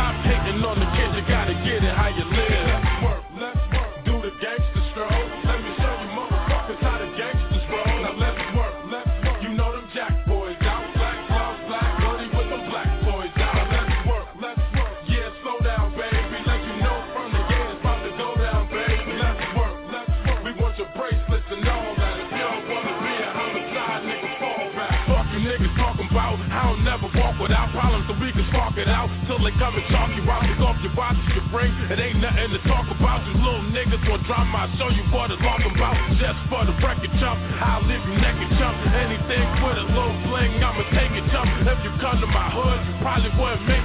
We 28.30 28.46
can 28.46 28.46
spark 28.54 28.78
it 28.78 28.86
out 28.86 29.10
till 29.26 29.42
they 29.42 29.50
come 29.58 29.74
and 29.74 29.82
talk 29.90 30.14
you 30.14 30.22
out. 30.30 30.46
Take 30.46 30.62
off 30.62 30.78
your 30.86 30.94
watch 30.94 31.18
your 31.34 31.42
bring. 31.50 31.74
It 31.90 31.98
ain't 31.98 32.22
nothing 32.22 32.54
to 32.54 32.62
talk 32.70 32.86
about. 32.86 33.26
You 33.26 33.34
little 33.42 33.66
niggas 33.74 34.06
want 34.06 34.22
drama. 34.30 34.70
I 34.70 34.78
show 34.78 34.94
you 34.94 35.02
what 35.10 35.34
it's 35.34 35.42
talking 35.42 35.74
about. 35.74 35.98
Just 36.22 36.38
for 36.46 36.62
the 36.62 36.78
record 36.78 37.10
jump, 37.18 37.42
I'll 37.58 37.82
leave 37.90 38.06
you 38.06 38.14
naked 38.22 38.54
jump. 38.62 38.78
Anything 38.86 39.42
with 39.66 39.82
a 39.82 39.86
low 39.98 40.14
bling, 40.30 40.62
I'ma 40.62 40.86
take 40.94 41.10
it 41.18 41.26
jump. 41.34 41.50
If 41.66 41.82
you 41.82 41.90
come 41.98 42.22
to 42.22 42.30
my 42.30 42.54
hood, 42.54 42.80
you 42.86 42.94
probably 43.02 43.34
wouldn't 43.34 43.66
make 43.66 43.79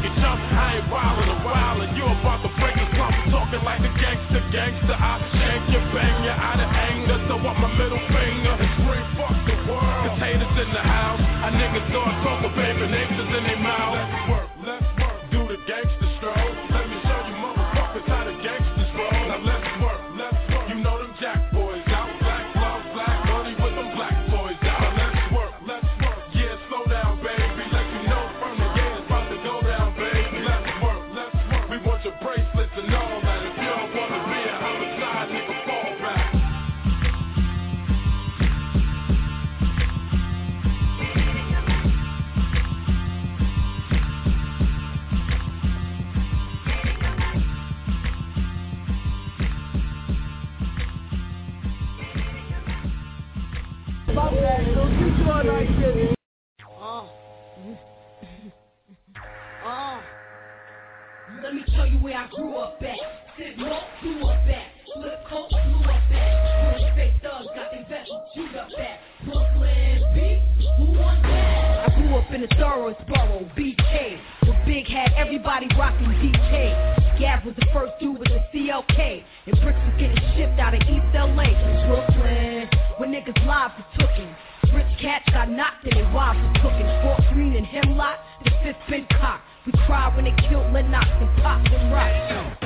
lives. 84.25 84.75
Rich 84.75 84.99
cats 85.01 85.25
got 85.31 85.51
knocked 85.51 85.85
and 85.85 85.97
their 85.97 86.13
wives 86.13 86.39
was 86.41 86.57
cooking. 86.63 86.87
Fort 87.03 87.21
Greene 87.33 87.57
and 87.57 87.67
Hemlock, 87.67 88.19
the 88.45 88.51
fifth 88.63 88.77
been 88.89 89.07
cocked. 89.21 89.45
We 89.67 89.73
cried 89.87 90.15
when 90.17 90.25
they 90.25 90.35
killed 90.49 90.73
Lennox 90.73 91.07
and 91.07 91.43
popped 91.43 91.69
and 91.69 91.93
rocked. 91.93 92.65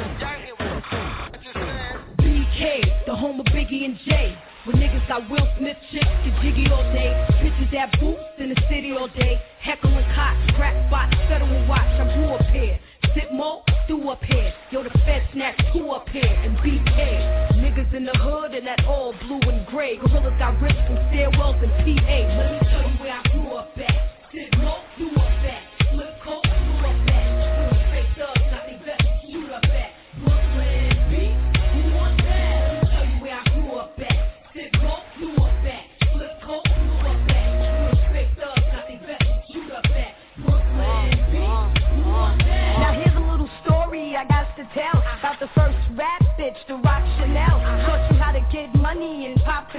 BK, 2.20 3.06
the 3.06 3.14
home 3.14 3.40
of 3.40 3.46
Biggie 3.46 3.84
and 3.84 3.98
Jay. 4.06 4.36
When 4.64 4.76
niggas 4.76 5.06
got 5.08 5.30
Will 5.30 5.46
Smith 5.58 5.76
chicks 5.90 6.04
to 6.04 6.42
jiggy 6.42 6.70
all 6.70 6.82
day. 6.92 7.12
Bitches 7.40 7.70
that 7.72 7.98
boots 8.00 8.20
in 8.38 8.50
the 8.50 8.60
city 8.68 8.92
all 8.92 9.08
day. 9.08 9.40
Heckle 9.60 9.96
and 9.96 10.14
cots, 10.14 10.56
crack 10.56 10.74
spots, 10.88 11.14
federal 11.28 11.68
watch. 11.68 11.80
I 11.80 12.14
grew 12.14 12.34
up 12.34 12.42
here. 12.52 12.78
Sit 13.14 13.32
mo, 13.32 13.62
do 13.86 14.08
up 14.10 14.22
here. 14.24 14.52
Yo, 14.70 14.82
the 14.82 14.90
Fed 15.06 15.26
snatch 15.32 15.58
two 15.72 15.88
up 15.90 16.08
here. 16.10 16.24
And 16.24 16.56
BK. 16.58 17.57
Niggas 17.78 17.94
in 17.94 18.04
the 18.04 18.18
hood 18.18 18.54
and 18.54 18.66
that 18.66 18.84
all 18.86 19.14
blue 19.20 19.38
and 19.48 19.64
gray. 19.68 19.96
Gorillas 19.98 20.34
got 20.38 20.60
rips 20.60 20.74
from 20.74 20.96
stairwells 21.14 21.62
and 21.62 21.70
PA. 21.70 21.84
Let 21.86 22.52
me 22.52 22.68
tell 22.70 22.90
you 22.90 22.98
where 22.98 23.12
I 23.12 23.22
grew 23.30 23.52
up 23.52 23.78
at. 23.78 24.32
Sit 24.32 24.50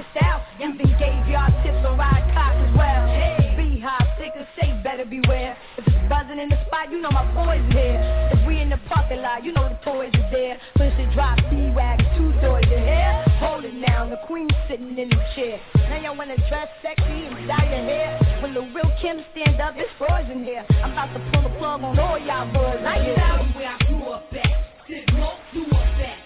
and 0.00 0.14
pop 0.14 0.40
Cristal. 0.40 0.40
Even 0.60 0.98
gave 0.98 1.28
y'all 1.28 1.50
tips 1.62 1.84
on 1.86 1.98
ride 1.98 2.24
cock 2.34 2.54
as 2.56 2.72
well. 2.76 3.06
Hey, 3.08 3.54
beehive, 3.56 4.06
sick 4.18 4.32
of 4.36 4.46
safe, 4.58 4.74
better 4.82 5.04
beware. 5.04 5.56
If 5.76 5.86
it's 5.86 6.08
buzzing 6.08 6.38
in 6.38 6.48
the 6.48 6.58
spot, 6.66 6.90
you 6.90 7.00
know 7.00 7.10
my 7.10 7.24
boys 7.32 7.64
here. 7.72 8.00
If 8.32 8.46
we 8.46 8.60
in 8.60 8.70
the 8.70 8.78
parking 8.88 9.22
lot, 9.22 9.44
you 9.44 9.52
know 9.52 9.68
the 9.68 9.78
toys 9.84 10.12
is 10.12 10.24
there. 10.32 10.58
Push 10.76 10.92
the 10.96 11.08
drop, 11.14 11.38
D-Wag, 11.50 11.98
two 12.16 12.32
doors, 12.40 12.64
you 12.70 12.78
hear? 12.78 13.24
Hold 13.40 13.64
it 13.64 13.74
now, 13.74 14.08
the 14.08 14.20
queen 14.26 14.48
sitting 14.68 14.96
in 14.96 15.08
the 15.08 15.20
chair. 15.34 15.60
Now 15.88 16.00
y'all 16.00 16.16
wanna 16.16 16.36
dress 16.48 16.68
sexy 16.82 17.26
and 17.26 17.48
dye 17.48 17.68
your 17.68 17.84
hair. 17.84 18.40
When 18.42 18.54
the 18.54 18.60
real 18.60 18.90
Kim 19.00 19.24
stand 19.32 19.60
up, 19.60 19.74
it's 19.76 19.90
in 20.30 20.44
here. 20.44 20.64
I'm 20.82 20.92
about 20.92 21.12
to 21.14 21.20
pull 21.32 21.42
the 21.42 21.54
plug 21.58 21.82
on 21.82 21.98
all 21.98 22.18
y'all 22.18 22.46
boys. 22.52 22.80
Tell 22.80 23.02
you 23.02 23.14
where 23.56 23.68
I 23.68 23.78
grew 23.88 24.04
up 24.12 24.24
at. 24.32 24.46
Sit 24.88 25.08
low, 25.14 25.36
do 25.52 25.64
up 25.66 26.00
at. 26.00 26.19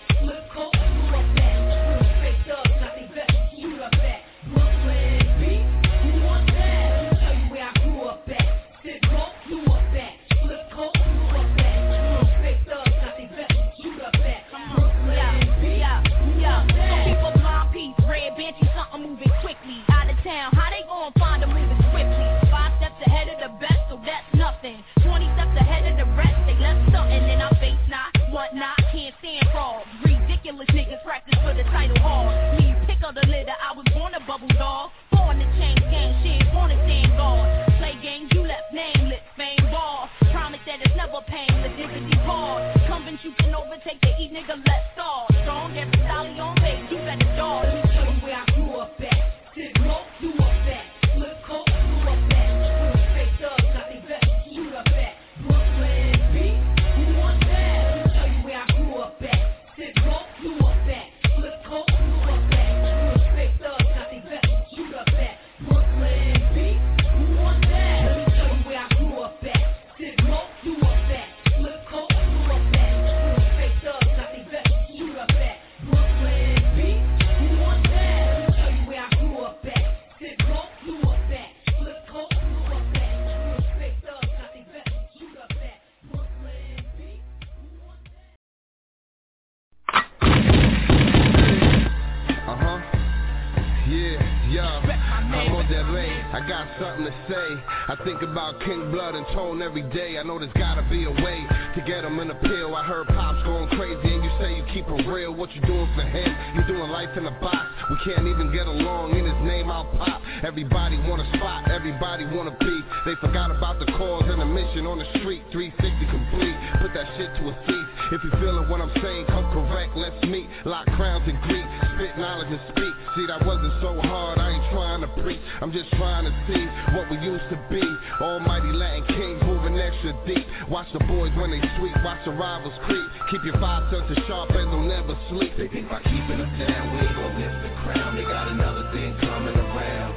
I 96.34 96.42
got 96.48 96.66
something 96.82 97.06
to 97.06 97.14
say. 97.30 97.46
I 97.86 97.94
think 98.02 98.18
about 98.26 98.58
King 98.66 98.90
Blood 98.90 99.14
and 99.14 99.24
Tone 99.38 99.62
every 99.62 99.86
day. 99.94 100.18
I 100.18 100.26
know 100.26 100.36
there's 100.36 100.50
gotta 100.58 100.82
be 100.90 101.06
a 101.06 101.14
way 101.22 101.46
to 101.46 101.80
get 101.86 102.02
him 102.02 102.18
in 102.18 102.26
a 102.26 102.34
pill. 102.34 102.74
I 102.74 102.82
heard 102.82 103.06
Pop's 103.06 103.46
going 103.46 103.70
crazy 103.78 104.02
and 104.02 104.18
you 104.18 104.32
say 104.42 104.50
you 104.58 104.66
keep 104.74 104.82
it 104.90 105.06
real. 105.06 105.30
What 105.30 105.54
you 105.54 105.62
doing 105.62 105.86
for 105.94 106.02
him? 106.02 106.34
You 106.58 106.66
doing 106.66 106.90
life 106.90 107.14
in 107.16 107.24
a 107.30 107.30
box. 107.38 107.70
We 107.86 107.96
can't 108.02 108.26
even 108.26 108.50
get 108.50 108.66
along. 108.66 109.14
In 109.14 109.30
his 109.30 109.40
name 109.46 109.70
I'll 109.70 109.86
pop. 109.94 110.18
Everybody 110.42 110.98
want 111.06 111.22
a 111.22 111.28
spot. 111.38 111.70
Everybody 111.70 112.26
want 112.26 112.50
to 112.50 112.56
be. 112.58 112.76
They 113.06 113.14
forgot 113.22 113.54
about 113.54 113.78
the 113.78 113.86
cause 113.94 114.26
and 114.26 114.42
the 114.42 114.50
mission 114.50 114.90
on 114.90 114.98
the 114.98 115.06
street. 115.22 115.46
360 115.54 115.86
complete. 116.10 116.58
Put 116.82 116.98
that 116.98 117.14
shit 117.14 117.30
to 117.30 117.42
a 117.46 117.54
cease. 117.62 117.90
If 118.10 118.26
you 118.26 118.30
feeling 118.42 118.66
what 118.66 118.82
I'm 118.82 118.90
saying, 118.98 119.30
come 119.30 119.46
correct. 119.54 119.94
Let's 119.94 120.18
meet. 120.26 120.50
Lock 120.66 120.90
crowns 120.98 121.30
and 121.30 121.38
greet. 121.46 121.64
Spit 121.94 122.18
knowledge 122.18 122.50
and 122.50 122.60
speak. 122.74 122.94
See, 123.14 123.26
that 123.30 123.46
wasn't 123.46 123.72
so 123.78 123.94
hard. 124.02 124.42
I 124.42 124.50
ain't 124.50 124.66
trying 124.74 125.00
to 125.06 125.10
preach. 125.22 125.40
I'm 125.62 125.70
just 125.70 125.88
trying 125.94 126.23
to 126.24 126.34
see 126.48 126.64
what 126.96 127.10
we 127.10 127.16
used 127.20 127.44
to 127.50 127.58
be. 127.68 127.82
Almighty 128.20 128.72
Latin 128.72 129.04
kings 129.08 129.40
moving 129.44 129.78
extra 129.78 130.12
deep. 130.26 130.44
Watch 130.68 130.88
the 130.92 131.00
boys 131.04 131.32
when 131.36 131.50
they 131.50 131.60
sweep. 131.76 131.94
Watch 132.04 132.24
the 132.24 132.32
rivals 132.32 132.74
creep. 132.84 133.04
Keep 133.30 133.44
your 133.44 133.58
five 133.60 133.88
senses 133.92 134.18
sharp 134.26 134.50
and 134.50 134.70
don't 134.70 134.88
never 134.88 135.16
sleep. 135.30 135.52
They 135.56 135.68
think 135.68 135.88
by 135.88 136.00
keeping 136.02 136.38
them 136.40 136.52
down, 136.58 136.82
we 136.92 137.04
ain't 137.04 137.16
gon' 137.16 137.34
lift 137.40 137.58
the 137.64 137.72
crown. 137.84 138.16
They 138.16 138.24
got 138.24 138.48
another 138.48 138.90
thing 138.92 139.16
coming 139.20 139.56
around. 139.56 140.12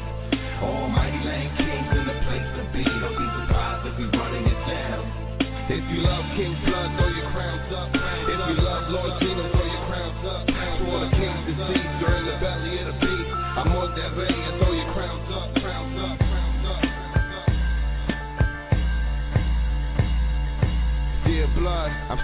Almighty 0.63 1.21
Latin 1.23 1.51
kings 1.57 1.89
in 1.93 2.03
the 2.07 2.17
place 2.25 2.47
to 2.57 2.63
be. 2.73 2.83
Don't 2.83 3.15
be 3.15 3.27
surprised 3.43 3.83
if 3.87 3.95
we 3.99 4.05
running 4.17 4.45
it 4.47 4.61
down. 4.67 5.27
If 5.69 5.83
you 5.91 5.99
love 5.99 6.23
King 6.39 6.55
Blood, 6.65 6.95
throw 6.97 7.11
your 7.11 7.29
crowns 7.35 7.56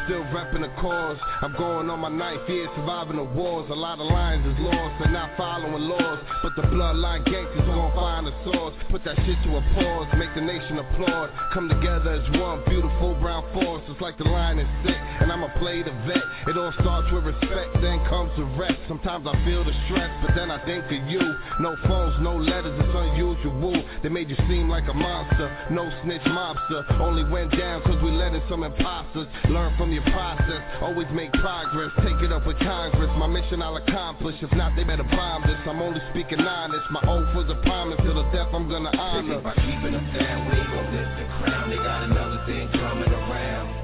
still 0.06 0.24
repping 0.36 0.62
the 0.62 0.72
cause. 0.82 1.18
I'm 1.42 1.54
going 1.54 1.90
on 1.90 2.00
my 2.00 2.10
ninth 2.10 2.48
year 2.50 2.68
surviving 2.76 3.18
the 3.18 3.24
wars. 3.24 3.70
A 3.70 3.76
lot 3.76 4.00
of 4.00 4.08
lines 4.08 4.46
is 4.46 4.58
lost 4.60 5.04
and 5.04 5.14
not 5.14 5.36
following 5.38 5.88
laws. 5.88 6.20
But 6.42 6.56
the 6.56 6.64
bloodline 6.68 7.26
gangsters 7.26 7.66
gon' 7.66 7.94
find 7.96 8.28
the 8.28 8.36
source. 8.44 8.76
Put 8.92 9.04
that 9.06 9.16
shit 9.26 9.38
to 9.48 9.58
a 9.58 9.64
pause, 9.74 10.08
make 10.18 10.34
the 10.36 10.42
nation 10.42 10.80
applaud. 10.80 11.32
Come 11.54 11.70
together 11.70 12.20
as 12.20 12.26
one 12.40 12.64
beautiful 12.68 13.16
brown 13.22 13.48
force. 13.54 13.82
It's 13.88 14.02
like 14.02 14.18
the 14.18 14.28
line 14.28 14.60
is 14.60 14.68
sick, 14.84 14.98
and 14.98 15.32
I'ma 15.32 15.48
play 15.60 15.84
the 15.84 15.96
vet. 16.06 16.24
It 16.48 16.58
all 16.58 16.74
starts 16.82 17.12
with 17.12 17.24
respect, 17.24 17.80
then 17.82 18.04
comes 18.10 18.32
the 18.36 18.46
rest. 18.60 18.80
Sometimes 18.88 19.26
I 19.28 19.34
feel 19.46 19.64
the 19.64 19.74
stress, 19.88 20.12
but 20.26 20.36
then 20.36 20.52
I 20.52 20.60
think 20.66 20.86
of 20.86 21.08
you. 21.08 21.24
No 21.60 21.76
phones, 21.88 22.20
no 22.20 22.36
letters, 22.36 22.76
it's 22.76 22.92
unusual. 22.92 23.84
They 24.04 24.10
made 24.10 24.30
you 24.30 24.38
seem 24.50 24.68
like 24.68 24.88
a 24.90 24.94
monster. 24.94 25.48
No 25.72 25.90
snitch 26.04 26.24
mobster. 26.28 26.84
Only 27.00 27.24
went 27.24 27.52
down 27.58 27.82
cause 27.84 28.02
we 28.04 28.12
let 28.12 28.34
in 28.34 28.42
some 28.50 28.64
imposters. 28.64 29.28
Learn 29.50 29.76
from 29.78 29.93
process, 30.02 30.62
always 30.82 31.08
make 31.14 31.32
progress. 31.34 31.92
Take 32.02 32.22
it 32.24 32.32
up 32.32 32.48
with 32.48 32.58
Congress. 32.60 33.12
My 33.18 33.28
mission 33.28 33.62
I'll 33.62 33.78
accomplish. 33.78 34.36
If 34.42 34.52
not, 34.54 34.76
they 34.76 34.84
better 34.84 35.04
bomb 35.04 35.44
this. 35.44 35.60
I'm 35.68 35.82
only 35.82 36.02
speaking 36.10 36.40
honest. 36.42 36.90
My 36.90 37.02
oath 37.06 37.36
was 37.36 37.50
a 37.50 37.60
promise. 37.68 38.00
Till 38.02 38.16
the 38.16 38.26
death 38.32 38.50
I'm 38.54 38.70
gonna 38.70 38.92
honor. 38.98 39.42
by 39.42 39.54
keeping 39.56 39.94
them 39.94 40.08
down, 40.18 40.50
we 40.50 40.58
gon' 40.58 40.90
lift 40.96 41.14
the 41.20 41.26
crown. 41.44 41.70
They 41.70 41.78
got 41.78 42.04
another 42.10 42.40
thing 42.46 42.70
coming 42.74 43.12
around. 43.12 43.84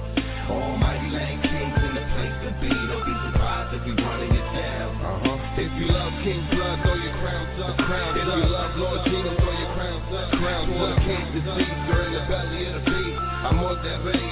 Almighty 0.49 1.13
Latin 1.13 1.41
kings 1.45 1.77
in 1.77 1.93
the 1.93 2.05
place 2.17 2.37
to 2.41 2.51
be. 2.57 2.73
Don't 2.73 3.05
be 3.05 3.15
surprised 3.29 3.69
if 3.77 3.81
we 3.85 3.93
running 4.01 4.33
it 4.33 4.47
down. 4.57 4.89
Uh-huh. 4.97 5.61
If 5.61 5.71
you 5.77 5.87
love 5.93 6.13
King 6.25 6.41
Blood, 6.49 6.81
throw 6.81 6.97
your 6.97 7.13
crowns 7.21 7.53
up. 7.61 7.77
crowns 7.85 8.17
if 8.17 8.25
you 8.25 8.49
love 8.49 8.71
Lord 8.77 9.01
Jesus, 9.05 9.35
throw 9.37 9.53
your 9.53 9.71
crowns 9.77 10.09
up. 10.09 10.27
Crowns 10.41 10.73
up. 10.73 10.97
King's 11.05 11.45
you're 11.45 12.05
in 12.07 12.13
the 12.17 12.23
belly 12.25 12.65
of 12.65 12.81
the 12.81 12.83
beast. 12.89 13.19
I'm 13.19 13.59
on 13.61 13.77
that 13.85 13.99
bay 14.03 14.28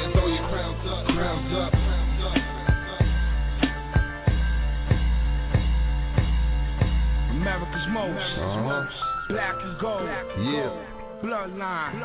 America's 7.87 8.63
most. 8.63 8.93
Uh-huh. 8.93 9.33
Black 9.33 9.55
and 9.63 9.79
gold. 9.79 10.03
Yeah. 10.03 10.71
Bloodline. 11.23 11.99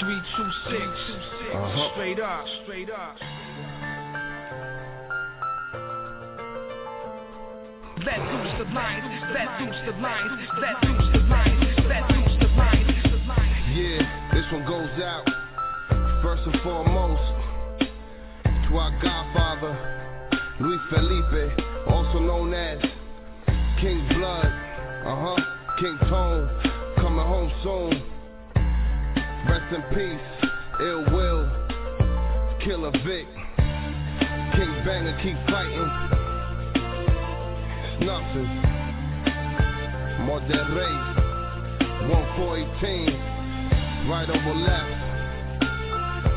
326. 0.00 0.82
Uh-huh. 1.54 1.90
Straight 1.92 2.20
up. 2.20 2.46
Straight 2.64 2.90
up. 2.90 3.16
Let 8.04 8.18
loose 8.18 8.54
the 8.58 8.64
lines. 8.74 9.22
Let 9.32 9.60
loose 9.60 9.80
the 9.86 9.92
lines. 10.00 10.48
Let 10.60 10.84
loose 10.84 11.08
the 11.12 11.20
lines. 11.28 11.64
Let 11.88 12.10
loose 12.10 12.36
the 12.40 12.48
lines. 12.58 12.90
Yeah, 13.74 14.02
this 14.34 14.46
one 14.52 14.64
goes 14.66 15.02
out 15.02 15.24
first 16.22 16.42
and 16.46 16.60
foremost 16.62 17.22
to 18.68 18.76
our 18.76 18.90
Godfather, 19.02 19.74
Luis 20.60 20.80
Felipe, 20.90 21.52
also 21.88 22.18
known 22.18 22.54
as 22.54 22.78
King 23.80 24.06
Blood, 24.16 24.46
uh 24.46 25.16
huh, 25.16 25.36
King 25.80 25.98
Tone, 26.08 26.48
coming 26.96 27.26
home 27.26 27.50
soon. 27.62 28.02
Rest 29.48 29.74
in 29.74 29.82
peace, 29.94 30.26
Ill 30.80 31.04
Will, 31.12 31.48
Killer 32.64 32.92
Vic, 33.04 33.26
King 34.56 34.72
Banger, 34.84 35.14
keep 35.22 35.38
fighting. 35.50 35.90
It's 37.84 37.98
nothing. 38.04 38.48
Dead 40.48 40.66
1418. 42.08 44.10
Right 44.10 44.28
over 44.28 44.54
left. 44.54 44.90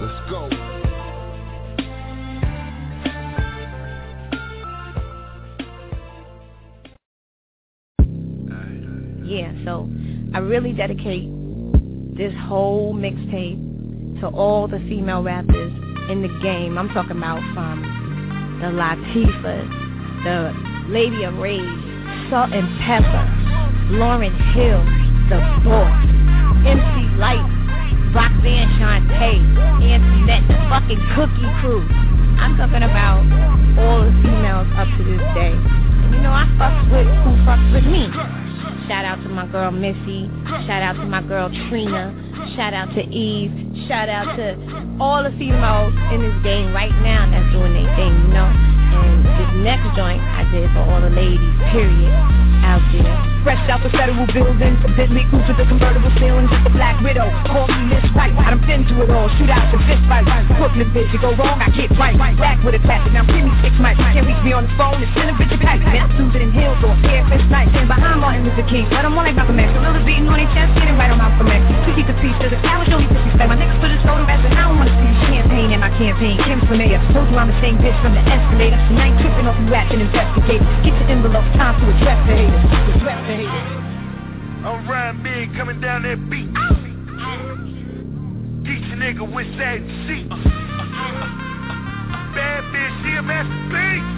Let's 0.01 0.29
go. 0.29 0.66
So 9.67 9.83
I 10.33 10.39
really 10.39 10.71
dedicate 10.71 11.27
this 12.15 12.31
whole 12.47 12.93
mixtape 12.93 14.21
to 14.21 14.27
all 14.27 14.65
the 14.65 14.79
female 14.87 15.21
rappers 15.21 15.73
in 16.09 16.21
the 16.21 16.31
game. 16.41 16.77
I'm 16.77 16.87
talking 16.95 17.17
about 17.17 17.43
from 17.53 17.83
the 18.63 18.71
Latifahs, 18.71 19.67
the 20.23 20.55
Lady 20.87 21.25
of 21.25 21.35
Rage, 21.35 21.67
Salt 22.31 22.53
and 22.53 22.63
Pepa, 22.79 23.27
Lauryn 23.99 24.31
Hill, 24.55 24.79
The 25.27 25.43
Boss, 25.67 25.99
MC 26.63 27.19
Lyte, 27.19 27.43
Roxanne 28.15 28.71
Shante, 28.79 29.35
Antoinette, 29.83 30.47
the 30.47 30.55
fucking 30.71 31.03
Cookie 31.11 31.51
Crew. 31.59 31.83
I'm 32.39 32.55
talking 32.55 32.87
about 32.87 33.19
all 33.83 34.05
the 34.05 34.15
females 34.23 34.71
up 34.79 34.87
to 34.95 35.03
this 35.03 35.19
day. 35.35 35.51
And 35.51 36.15
you 36.15 36.21
know, 36.21 36.31
I 36.31 36.47
fucks 36.55 36.87
with 36.87 37.05
who 37.05 37.35
fucks 37.43 37.73
with 37.73 37.83
me. 37.83 38.36
Shout 38.87 39.03
out 39.03 39.21
to 39.23 39.29
my 39.29 39.45
girl 39.47 39.71
Missy. 39.71 40.31
Shout 40.65 40.81
out 40.81 40.95
to 40.95 41.05
my 41.05 41.21
girl 41.21 41.49
Trina. 41.67 42.15
Shout 42.55 42.73
out 42.73 42.93
to 42.95 43.03
Eve. 43.03 43.51
Shout 43.87 44.07
out 44.07 44.35
to 44.39 44.55
all 44.99 45.23
the 45.23 45.31
females 45.35 45.93
in 46.15 46.23
this 46.23 46.37
game 46.43 46.71
right 46.71 46.95
now 47.03 47.27
that's 47.29 47.51
doing 47.51 47.73
their 47.75 47.91
thing, 47.99 48.15
you 48.15 48.31
know. 48.31 48.47
And 48.47 49.27
this 49.27 49.51
next 49.67 49.91
joint 49.99 50.23
I 50.23 50.47
did 50.51 50.71
for 50.71 50.79
all 50.87 51.01
the 51.01 51.11
ladies, 51.11 51.53
period, 51.69 52.15
out 52.63 52.81
there. 52.93 53.05
Fresh 53.43 53.63
out 53.71 53.79
the 53.79 53.89
federal 53.95 54.27
building, 54.27 54.75
Bentley 54.97 55.23
coupe 55.31 55.47
with 55.47 55.55
the 55.55 55.65
convertible 55.65 56.11
ceiling, 56.19 56.47
black 56.75 56.99
widow. 56.99 57.31
Call 57.47 57.67
me 57.67 57.95
Miss 57.95 58.03
Right, 58.11 58.33
I 58.35 58.51
done 58.51 58.59
been 58.67 58.83
through 58.83 59.07
it 59.07 59.11
all. 59.11 59.31
Shoot 59.39 59.47
out 59.49 59.71
the 59.71 59.79
fist 59.87 60.03
fight, 60.11 60.27
Brooklyn 60.59 60.91
bitch, 60.91 61.13
you 61.15 61.19
go 61.21 61.31
wrong, 61.37 61.61
I 61.61 61.71
get 61.71 61.91
right. 61.95 62.17
Back 62.37 62.59
with 62.63 62.75
a 62.75 62.81
tactic, 62.83 63.13
now 63.13 63.23
give 63.23 63.45
me 63.45 63.53
six 63.63 63.71
mics. 63.79 63.95
Can't 63.97 64.27
reach 64.27 64.41
me 64.43 64.51
on 64.51 64.67
the 64.67 64.73
phone, 64.75 64.99
it's 64.99 65.13
send 65.15 65.31
a 65.31 65.33
bitch 65.39 65.53
pack. 65.63 65.79
I'm 65.79 66.11
Susan 66.17 66.41
in 66.41 66.51
Hills 66.51 66.77
or 66.83 66.93
AFS 67.07 67.47
night. 67.47 67.69
Stand 67.71 67.87
behind 67.87 68.19
Martin 68.19 68.43
Luther 68.43 68.67
King, 68.67 68.89
let 68.91 69.05
'em 69.05 69.15
want 69.15 69.27
like 69.27 69.35
Malcolm 69.35 69.59
X. 69.59 69.71
Gorillas 69.71 70.03
beating 70.03 70.27
on 70.27 70.37
their 70.37 70.51
chest, 70.51 70.75
getting 70.75 70.97
right 70.97 71.11
on 71.11 71.17
Malcolm 71.17 71.47
X. 71.47 71.63
To 71.87 71.89
keep 71.95 72.07
the 72.07 72.17
peace 72.19 72.35
to 72.43 72.49
the 72.49 72.59
power, 72.67 72.83
show 72.85 72.99
me 72.99 73.07
disrespect. 73.07 73.47
My 73.47 73.55
niggas 73.55 73.79
put 73.79 73.91
a 73.91 73.97
soda 74.03 74.27
rest, 74.27 74.43
and 74.43 74.53
I 74.59 74.67
don't 74.67 74.77
wanna 74.77 74.91
see 74.91 75.11
champagne 75.31 75.71
in 75.71 75.79
my 75.79 75.89
campaign. 75.95 76.35
Kim 76.43 76.59
familiar, 76.67 76.99
told 77.13 77.31
you 77.31 77.37
I'm 77.37 77.47
the 77.47 77.59
same 77.61 77.77
bitch 77.79 77.95
from 78.01 78.13
the 78.13 78.23
escalator. 78.27 78.75
And 78.75 78.99
ain't 78.99 79.19
tripping 79.21 79.47
off 79.47 79.55
you 79.61 79.73
acting 79.73 80.01
investigate. 80.01 80.61
Get 80.83 80.93
your 80.99 81.07
envelope, 81.09 81.47
time 81.55 81.79
to 81.79 81.85
address 81.95 82.19
the 82.27 82.46
haters. 82.49 83.03
The 83.03 83.11
haters. 83.25 83.87
I'm 84.65 84.87
riding 84.89 85.23
big, 85.23 85.55
coming 85.55 85.79
down 85.79 86.03
that 86.03 86.29
beat. 86.29 86.49
Teach 88.65 88.91
a 88.91 88.95
nigga 88.95 89.23
with 89.33 89.47
that 89.57 89.79
seat. 90.07 90.29
Bad 92.35 92.63
bitch, 92.73 93.03
she 93.03 93.15
a 93.15 93.21
masterpiece. 93.21 94.16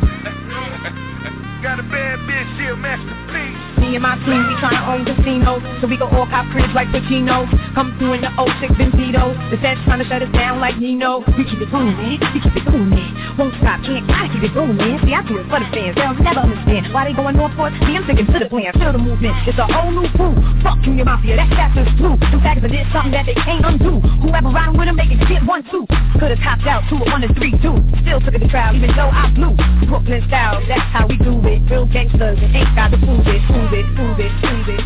Got 1.60 1.76
a 1.76 1.84
bad 1.84 2.24
bitch, 2.24 2.48
she 2.56 2.72
a 2.72 2.76
masterpiece. 2.76 3.60
Me 3.84 3.91
and 3.91 4.04
my 4.04 4.15
team, 4.24 4.48
we 4.48 4.56
tryna 4.63 4.80
own 4.88 5.04
casinos, 5.04 5.60
so 5.84 5.91
we 5.91 6.00
go 6.00 6.08
all 6.08 6.24
cop 6.32 6.48
cribs 6.56 6.72
like 6.72 6.88
Pacino. 6.95 7.43
Come 7.76 8.00
through 8.00 8.15
in 8.15 8.24
the 8.24 8.32
06 8.32 8.80
Benzito. 8.80 9.36
The 9.52 9.60
Feds 9.60 9.84
tryna 9.84 10.08
shut 10.08 10.24
us 10.24 10.32
down 10.32 10.63
like 10.63 10.80
Nino. 10.80 11.19
We 11.36 11.43
keep 11.43 11.60
it 11.60 11.67
going, 11.67 12.00
man. 12.00 12.15
We 12.32 12.39
keep 12.39 12.56
it 12.56 12.63
going, 12.63 12.88
man. 12.88 13.12
Won't 13.36 13.60
stop, 13.60 13.84
can't 13.84 14.08
gotta 14.08 14.32
keep 14.32 14.48
it 14.48 14.56
going, 14.56 14.80
man. 14.80 15.04
See, 15.04 15.12
I 15.12 15.19
do 15.28 15.36
it 15.36 15.52
for 15.52 15.60
the 15.60 15.67
fans. 15.76 16.00
They'll 16.00 16.15
never 16.15 16.48
understand 16.48 16.95
why 16.95 17.12
they 17.12 17.15
going 17.15 17.36
north 17.36 17.52
for. 17.60 17.67
See, 17.84 17.91
I'm 17.91 18.08
sticking 18.08 18.32
to 18.32 18.39
the 18.39 18.48
plan. 18.48 18.72
Feel 18.80 18.95
the 18.95 19.04
movement. 19.04 19.36
It's 19.43 19.60
a 19.60 19.67
whole 19.67 19.91
new 19.91 20.08
crew. 20.15 20.39
Fuck 20.63 20.80
Junior 20.88 21.04
Mafia, 21.04 21.36
that's 21.36 21.52
chapters 21.60 21.91
blue. 22.00 22.15
Two 22.32 22.39
factors 22.39 22.72
did 22.72 22.88
something 22.95 23.12
that 23.12 23.28
they 23.28 23.36
can't 23.36 23.67
undo. 23.67 24.00
Whoever 24.24 24.48
riding 24.48 24.80
with 24.80 24.88
them, 24.88 24.95
they 24.95 25.12
can 25.12 25.19
get 25.28 25.43
one 25.43 25.67
two. 25.67 25.84
Could've 26.24 26.39
topped 26.39 26.63
out 26.72 26.88
to 26.88 26.95
a 27.00 27.06
one 27.12 27.28
and 27.28 27.36
three 27.36 27.52
two. 27.60 27.76
Still 28.08 28.24
took 28.24 28.32
it 28.32 28.39
to 28.43 28.48
trial, 28.48 28.76
even 28.76 28.95
though 28.95 29.12
I 29.12 29.28
blew. 29.36 29.56
Brooklyn 29.91 30.24
style, 30.28 30.62
that's 30.72 30.88
how 30.95 31.08
we 31.08 31.17
do 31.17 31.36
it. 31.48 31.49
Real 31.50 31.88
gangsters 31.88 32.38
and 32.42 32.56
ain't 32.56 32.76
got 32.76 32.92
to 32.92 32.98
prove 32.98 33.26
it, 33.26 33.42
prove 33.48 33.74
it, 33.74 33.86
prove 33.96 34.20
it, 34.20 34.32
prove 34.40 34.70
it. 34.70 34.86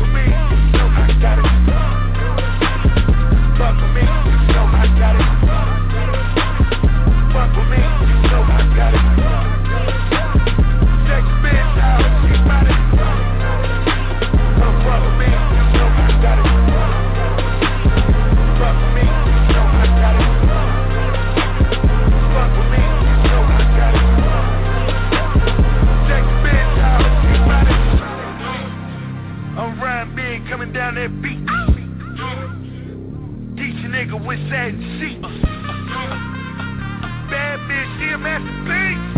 With 0.00 0.08
me, 0.08 0.41
coming 30.48 30.72
down 30.72 30.94
that 30.96 31.10
beat. 31.22 31.38
Teach 33.56 33.84
a 33.84 33.88
nigga 33.88 34.24
what's 34.24 34.40
that 34.50 34.72
shit. 34.98 35.20
Bad 37.30 37.58
bitch, 37.68 37.98
she 37.98 38.12
a 38.12 38.18
masterpiece. 38.18 39.11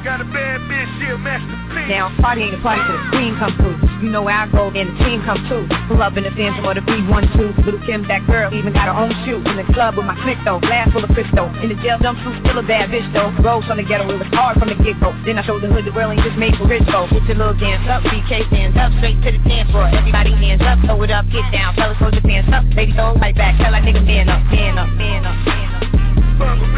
Got 0.00 0.24
a 0.24 0.24
bad 0.32 0.64
bitch, 0.64 0.88
she 0.96 1.12
a 1.12 1.18
masterpiece. 1.20 1.92
Now, 1.92 2.08
party 2.24 2.48
ain't 2.48 2.56
a 2.56 2.60
party 2.64 2.80
till 2.88 2.96
the 2.96 3.04
screen 3.12 3.36
come 3.36 3.52
through. 3.60 3.76
You 4.00 4.08
know 4.08 4.24
where 4.24 4.32
I 4.32 4.48
go, 4.48 4.72
and 4.72 4.88
the 4.88 4.96
team 5.04 5.20
come 5.28 5.36
too. 5.44 5.68
Pull 5.92 6.00
up 6.00 6.16
in 6.16 6.24
the 6.24 6.32
Phantom 6.32 6.64
or 6.64 6.72
the 6.72 6.80
B12. 6.80 7.36
Little 7.68 7.84
Kim, 7.84 8.08
that 8.08 8.24
girl, 8.24 8.48
even 8.48 8.72
got 8.72 8.88
her 8.88 8.96
own 8.96 9.12
shoe. 9.28 9.44
In 9.44 9.60
the 9.60 9.66
club 9.76 10.00
with 10.00 10.08
my 10.08 10.16
click 10.24 10.40
though, 10.40 10.56
glass 10.56 10.88
full 10.88 11.04
of 11.04 11.12
crystal. 11.12 11.52
In 11.60 11.68
the 11.68 11.76
jail 11.84 12.00
jumpsuit, 12.00 12.32
still 12.40 12.56
a 12.56 12.64
bad 12.64 12.88
bitch 12.88 13.04
though. 13.12 13.28
Rose 13.44 13.60
from 13.68 13.76
the 13.76 13.84
ghetto, 13.84 14.08
it 14.08 14.16
was 14.16 14.32
hard 14.32 14.56
from 14.56 14.72
the 14.72 14.78
get-go. 14.80 15.12
Then 15.28 15.36
I 15.36 15.44
showed 15.44 15.60
the 15.60 15.68
hood 15.68 15.84
the 15.84 15.92
world 15.92 16.16
ain't 16.16 16.24
just 16.24 16.40
made 16.40 16.56
for 16.56 16.64
rich 16.64 16.88
folks. 16.88 17.12
Put 17.12 17.28
your 17.28 17.36
little 17.36 17.60
hands 17.60 17.84
up, 17.84 18.00
BK 18.08 18.48
stands 18.48 18.80
up, 18.80 18.96
straight 19.04 19.20
to 19.20 19.36
the 19.36 19.42
dance 19.44 19.68
floor. 19.68 19.84
Everybody 19.92 20.32
hands 20.32 20.64
up, 20.64 20.80
throw 20.80 20.96
it 21.04 21.12
up, 21.12 21.28
get 21.28 21.44
down. 21.52 21.76
Fellas, 21.76 22.00
hold 22.00 22.16
your 22.16 22.24
pants 22.24 22.48
up. 22.56 22.64
Ladies, 22.72 22.96
throw 22.96 23.12
it 23.12 23.20
right 23.20 23.36
back. 23.36 23.60
Tell 23.60 23.76
that 23.76 23.84
nigga 23.84 24.00
man 24.00 24.32
up, 24.32 24.40
man 24.48 24.80
up, 24.80 24.88
man 24.96 25.28
up, 25.28 25.36
man 25.44 25.68
up. 25.76 25.84
Fuck 26.40 26.56
with 26.56 26.69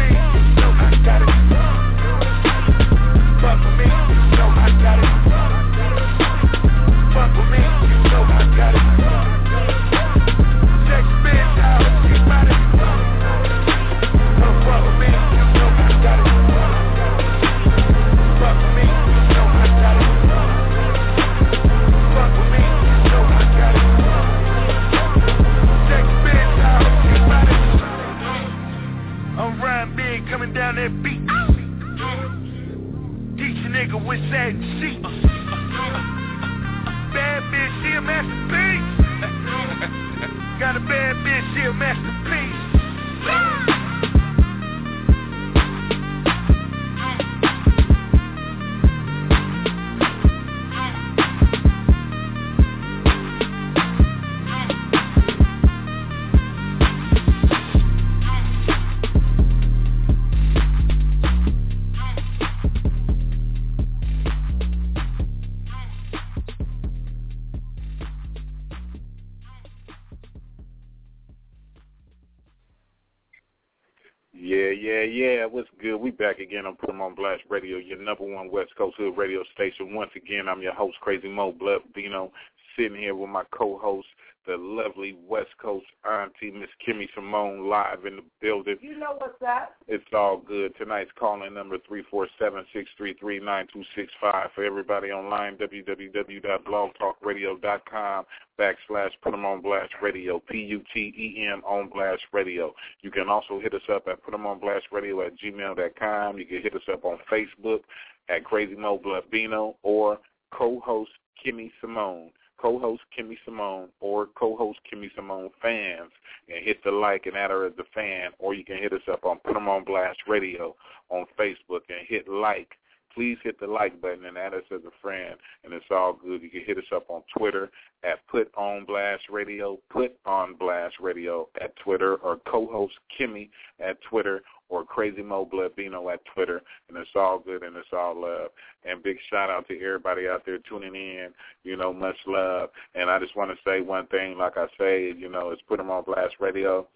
on 77.03 77.15
Blast 77.15 77.43
Radio, 77.49 77.77
your 77.77 78.01
number 78.01 78.23
one 78.23 78.49
West 78.49 78.71
Coast 78.77 78.95
Hood 78.97 79.17
radio 79.17 79.43
station. 79.53 79.93
Once 79.93 80.11
again, 80.15 80.47
I'm 80.47 80.61
your 80.61 80.73
host, 80.73 80.95
Crazy 81.01 81.27
Mo 81.27 81.51
Blood 81.51 81.81
Bino, 81.93 82.31
sitting 82.77 82.97
here 82.97 83.15
with 83.15 83.29
my 83.29 83.43
co-host, 83.51 84.07
the 84.45 84.57
lovely 84.57 85.15
West 85.27 85.51
Coast 85.61 85.85
auntie, 86.09 86.51
Miss 86.51 86.69
Kimmy 86.85 87.07
Simone, 87.15 87.69
live 87.69 88.05
in 88.05 88.17
the 88.17 88.23
building. 88.41 88.75
You 88.81 88.97
know 88.97 89.15
what's 89.17 89.41
up? 89.41 89.73
It's 89.87 90.03
all 90.13 90.35
good. 90.37 90.75
Tonight's 90.77 91.11
calling 91.17 91.53
number 91.53 91.77
three 91.87 92.03
four 92.11 92.27
seven 92.37 92.65
six 92.73 92.89
three 92.97 93.13
three 93.13 93.39
nine 93.39 93.67
two 93.71 93.83
six 93.95 94.11
five 94.19 94.49
for 94.53 94.65
everybody 94.65 95.11
online. 95.11 95.55
www.blogtalkradio.com 95.57 98.25
backslash 98.59 99.11
Put 99.21 99.33
'em 99.33 99.45
on 99.45 99.61
Blast 99.61 99.93
Radio. 100.01 100.39
P 100.39 100.57
U 100.63 100.83
T 100.93 101.13
E 101.17 101.47
M 101.47 101.63
on 101.65 101.87
Blast 101.87 102.23
Radio. 102.33 102.75
You 103.01 103.11
can 103.11 103.29
also 103.29 103.61
hit 103.61 103.73
us 103.73 103.87
up 103.89 104.09
at 104.09 104.21
Put 104.23 104.33
'em 104.33 104.45
on 104.45 104.59
Blast 104.59 104.87
Radio 104.91 105.21
at 105.21 105.37
gmail.com. 105.37 106.37
You 106.37 106.45
can 106.45 106.61
hit 106.61 106.75
us 106.75 106.89
up 106.91 107.05
on 107.05 107.17
Facebook 107.31 107.83
at 108.29 108.43
Crazy 108.43 108.75
Mo 108.75 108.99
Blabino 108.99 109.75
or 109.83 110.19
co-host 110.51 111.11
Kimmy 111.43 111.71
Simone 111.81 112.29
co-host 112.63 113.03
Kimmy 113.17 113.35
Simone 113.43 113.89
or 113.99 114.27
co-host 114.35 114.79
Kimmy 114.91 115.09
Simone 115.15 115.49
fans 115.61 116.11
and 116.47 116.63
hit 116.63 116.81
the 116.85 116.91
like 116.91 117.25
and 117.25 117.35
add 117.35 117.51
her 117.51 117.65
as 117.65 117.73
a 117.77 117.83
fan, 117.93 118.31
or 118.39 118.53
you 118.53 118.63
can 118.63 118.77
hit 118.77 118.93
us 118.93 119.01
up 119.11 119.25
on 119.25 119.39
Put 119.39 119.57
'em 119.57 119.67
on 119.67 119.83
Blast 119.83 120.19
Radio 120.27 120.73
on 121.09 121.25
Facebook 121.37 121.81
and 121.89 122.07
hit 122.07 122.27
like. 122.27 122.77
Please 123.13 123.37
hit 123.43 123.59
the 123.59 123.67
like 123.67 124.01
button 124.01 124.25
and 124.25 124.37
add 124.37 124.55
us 124.55 124.63
as 124.71 124.83
a 124.85 124.91
friend, 125.01 125.35
and 125.63 125.73
it's 125.73 125.91
all 125.91 126.13
good. 126.13 126.41
You 126.41 126.49
can 126.49 126.63
hit 126.65 126.79
us 126.79 126.91
up 126.91 127.09
on 127.09 127.21
Twitter 127.37 127.69
at 128.03 128.25
Put 128.27 128.49
On 128.55 128.85
Blast 128.85 129.29
Radio, 129.29 129.77
Put 129.91 130.17
On 130.25 130.55
Blast 130.55 130.95
Radio 130.99 131.47
at 131.61 131.75
Twitter, 131.75 132.15
or 132.15 132.37
co-host 132.47 132.95
Kimmy 133.19 133.49
at 133.79 134.01
Twitter, 134.01 134.41
or 134.69 134.83
Crazy 134.83 135.21
Mo 135.21 135.45
Blabino 135.51 136.11
at 136.11 136.21
Twitter, 136.33 136.61
and 136.89 136.97
it's 136.97 137.09
all 137.15 137.39
good 137.39 137.63
and 137.63 137.75
it's 137.75 137.93
all 137.93 138.19
love. 138.19 138.49
And 138.83 139.03
big 139.03 139.17
shout 139.29 139.49
out 139.49 139.67
to 139.67 139.79
everybody 139.79 140.27
out 140.27 140.43
there 140.45 140.59
tuning 140.59 140.95
in. 140.95 141.29
You 141.63 141.77
know, 141.77 141.93
much 141.93 142.17
love. 142.25 142.69
And 142.95 143.09
I 143.09 143.19
just 143.19 143.35
want 143.35 143.51
to 143.51 143.57
say 143.69 143.81
one 143.81 144.07
thing, 144.07 144.37
like 144.37 144.57
I 144.57 144.67
say, 144.79 145.13
you 145.15 145.29
know, 145.29 145.49
it's 145.51 145.61
them 145.69 145.91
on 145.91 146.03
Blast 146.03 146.35
Radio, 146.39 146.87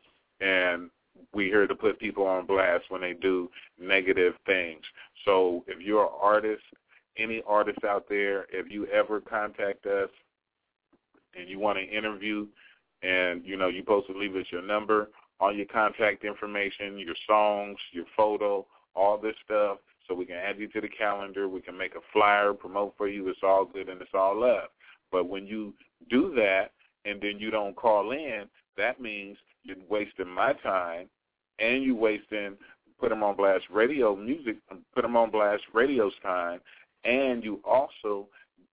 and 0.41 0.89
we 1.34 1.45
here 1.45 1.67
to 1.67 1.75
put 1.75 1.99
people 1.99 2.25
on 2.25 2.45
blast 2.45 2.86
when 2.89 3.01
they 3.01 3.13
do 3.13 3.49
negative 3.80 4.34
things. 4.45 4.82
So 5.25 5.63
if 5.67 5.82
you're 5.82 6.03
an 6.03 6.12
artist, 6.21 6.63
any 7.17 7.41
artist 7.47 7.80
out 7.84 8.06
there, 8.08 8.45
if 8.51 8.71
you 8.71 8.86
ever 8.88 9.19
contact 9.19 9.86
us 9.86 10.10
and 11.38 11.49
you 11.49 11.60
want 11.60 11.77
to 11.77 11.84
interview, 11.84 12.47
and 13.03 13.45
you 13.45 13.58
know 13.58 13.67
you're 13.67 13.84
supposed 13.84 14.08
to 14.08 14.17
leave 14.17 14.36
us 14.36 14.45
your 14.51 14.62
number, 14.62 15.10
all 15.39 15.54
your 15.54 15.65
contact 15.67 16.23
information, 16.23 16.97
your 16.97 17.15
songs, 17.28 17.78
your 17.91 18.06
photo, 18.15 18.65
all 18.95 19.17
this 19.17 19.36
stuff, 19.45 19.78
so 20.08 20.15
we 20.15 20.26
can 20.26 20.36
add 20.36 20.58
you 20.58 20.67
to 20.69 20.82
the 20.82 20.88
calendar. 20.88 21.47
We 21.47 21.62
can 21.62 21.78
make 21.78 21.95
a 21.95 22.02
flyer, 22.12 22.54
promote 22.54 22.95
for 22.97 23.08
you. 23.08 23.28
It's 23.30 23.39
all 23.43 23.65
good 23.65 23.89
and 23.89 24.02
it's 24.02 24.12
all 24.13 24.39
love. 24.39 24.69
But 25.12 25.30
when 25.30 25.45
you 25.45 25.73
do 26.10 26.34
that 26.36 26.71
and 27.06 27.21
then 27.21 27.38
you 27.39 27.52
don't 27.52 27.76
call 27.76 28.12
in, 28.12 28.45
that 28.78 29.00
means 29.00 29.38
you're 29.63 29.78
wasting 29.89 30.30
my 30.30 30.54
time 30.54 31.08
and 31.60 31.84
you're 31.84 31.95
wasting 31.95 32.58
them 33.10 33.23
on 33.23 33.36
Blast 33.36 33.65
Radio 33.71 34.15
music, 34.15 34.58
put 34.93 35.04
them 35.04 35.15
on 35.15 35.30
Blast 35.30 35.63
Radio's 35.73 36.13
time, 36.23 36.60
and 37.04 37.43
you 37.43 37.60
also 37.63 38.28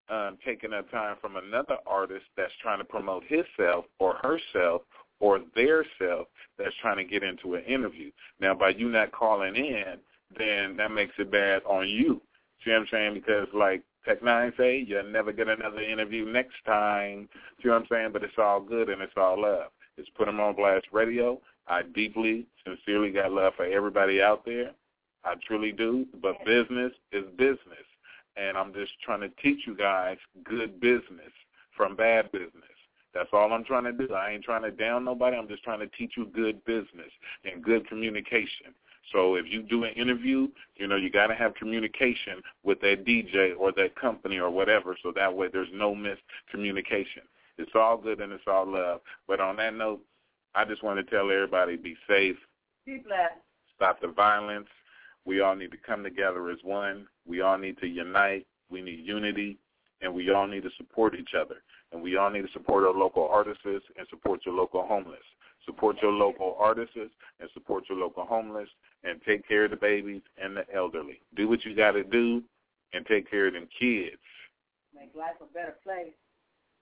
um, 0.09 0.38
taking 0.44 0.72
up 0.72 0.90
time 0.90 1.16
from 1.20 1.37
another 1.37 1.77
artist 1.87 2.24
that's 2.37 2.53
trying 2.61 2.79
to 2.79 2.85
promote 2.85 3.24
himself 3.24 3.85
or 3.98 4.16
herself 4.16 4.83
or 5.25 5.41
their 5.55 5.87
self 5.99 6.29
that's 6.59 6.75
trying 6.83 6.99
to 6.99 7.05
get 7.05 7.23
into 7.23 7.55
an 7.55 7.65
interview. 7.65 8.11
Now, 8.41 8.55
by 8.55 8.71
you 8.71 8.91
not 8.91 9.11
calling 9.13 9.57
in, 9.57 9.95
then 10.39 10.77
that 10.77 10.91
makes 10.91 11.15
it 11.19 11.31
bad 11.31 11.63
on 11.65 11.89
you. 11.89 12.21
See 12.63 12.71
what 12.71 12.81
I'm 12.81 12.87
saying? 12.91 13.15
Because, 13.15 13.49
like, 13.55 13.83
Tech 14.05 14.23
Nine 14.23 14.53
say 14.59 14.85
you'll 14.87 15.11
never 15.11 15.33
get 15.33 15.49
another 15.49 15.81
interview 15.81 16.27
next 16.27 16.57
time. 16.67 17.27
See 17.63 17.71
what 17.71 17.77
I'm 17.77 17.87
saying? 17.91 18.11
But 18.13 18.23
it's 18.23 18.37
all 18.37 18.61
good 18.61 18.91
and 18.91 19.01
it's 19.01 19.15
all 19.17 19.41
love. 19.41 19.71
It's 19.97 20.11
Put 20.11 20.29
'em 20.29 20.41
on 20.41 20.55
Blast 20.55 20.87
Radio. 20.93 21.41
I 21.69 21.81
deeply, 21.83 22.47
sincerely 22.67 23.11
got 23.11 23.33
love 23.33 23.55
for 23.55 23.65
everybody 23.65 24.21
out 24.21 24.45
there. 24.45 24.73
I 25.25 25.37
truly 25.47 25.73
do. 25.73 26.07
But 26.21 26.45
business 26.45 26.93
is 27.13 27.25
business. 27.37 27.87
And 28.37 28.59
I'm 28.59 28.75
just 28.75 28.93
trying 29.01 29.21
to 29.21 29.31
teach 29.41 29.67
you 29.67 29.75
guys 29.75 30.19
good 30.43 30.81
business 30.81 31.33
from 31.75 31.97
bad 31.97 32.31
business. 32.31 32.74
That's 33.14 33.29
all 33.33 33.53
I'm 33.53 33.64
trying 33.64 33.85
to 33.85 33.92
do. 33.92 34.12
I 34.12 34.33
ain't 34.33 34.42
trying 34.42 34.62
to 34.62 34.70
down 34.70 35.05
nobody. 35.05 35.37
I'm 35.37 35.48
just 35.48 35.62
trying 35.62 35.81
to 35.81 35.87
teach 35.87 36.14
you 36.16 36.27
good 36.27 36.64
business 36.64 37.11
and 37.44 37.62
good 37.62 37.88
communication. 37.88 38.74
So 39.12 39.37
if 39.37 39.46
you 39.48 39.62
do 39.62 39.85
an 39.85 39.92
interview, 39.92 40.48
you 40.77 40.87
know, 40.87 40.96
you 40.96 41.11
got 41.11 41.29
to 41.29 41.35
have 41.35 41.55
communication 41.55 42.42
with 42.64 42.81
that 42.81 43.05
DJ 43.05 43.53
or 43.57 43.70
that 43.72 43.94
company 43.94 44.38
or 44.38 44.50
whatever 44.50 44.96
so 45.03 45.12
that 45.14 45.35
way 45.35 45.48
there's 45.53 45.68
no 45.72 45.94
miscommunication. 45.94 47.22
It's 47.59 47.72
all 47.74 47.96
good 47.96 48.20
and 48.20 48.33
it's 48.33 48.44
all 48.46 48.66
love. 48.66 49.00
But 49.29 49.40
on 49.40 49.57
that 49.57 49.74
note, 49.74 50.00
I 50.55 50.64
just 50.64 50.83
want 50.83 50.98
to 50.98 51.05
tell 51.05 51.31
everybody 51.31 51.77
be 51.77 51.96
safe. 52.09 52.37
Be 52.87 52.98
blessed. 52.98 53.35
Stop 53.77 54.00
the 54.00 54.09
violence. 54.09 54.68
We 55.24 55.40
all 55.40 55.55
need 55.55 55.70
to 55.70 55.77
come 55.77 56.03
together 56.03 56.50
as 56.50 56.59
one. 56.62 57.07
We 57.27 57.40
all 57.40 57.59
need 57.59 57.79
to 57.79 57.87
unite. 57.87 58.46
We 58.70 58.83
need 58.83 59.00
unity, 59.05 59.59
and 60.00 60.12
we 60.12 60.31
all 60.31 60.46
need 60.46 60.62
to 60.64 60.70
support 60.77 61.14
each 61.14 61.35
other. 61.38 61.57
And 61.94 62.02
we 62.02 62.16
all 62.16 62.28
need 62.28 62.42
to 62.42 62.52
support 62.52 62.83
our 62.83 62.92
local 62.92 63.28
artists 63.28 63.62
and 63.64 64.07
support 64.11 64.40
your 64.44 64.54
local 64.54 64.85
homeless. 64.85 65.22
Support 65.64 65.96
your 66.02 66.11
local 66.11 66.57
artists 66.59 66.96
and 66.96 67.48
support 67.54 67.85
your 67.88 67.96
local 67.96 68.24
homeless 68.24 68.68
and 69.04 69.20
take 69.24 69.46
care 69.46 69.64
of 69.64 69.70
the 69.70 69.76
babies 69.76 70.22
and 70.42 70.57
the 70.57 70.64
elderly. 70.74 71.20
Do 71.37 71.48
what 71.48 71.64
you 71.64 71.74
got 71.74 71.92
to 71.92 72.02
do 72.02 72.42
and 72.92 73.07
take 73.07 73.30
care 73.30 73.46
of 73.46 73.54
them 73.54 73.68
kids. 73.78 74.16
Make 74.92 75.14
life 75.14 75.37
a 75.40 75.52
better 75.54 75.76
place. 75.85 76.12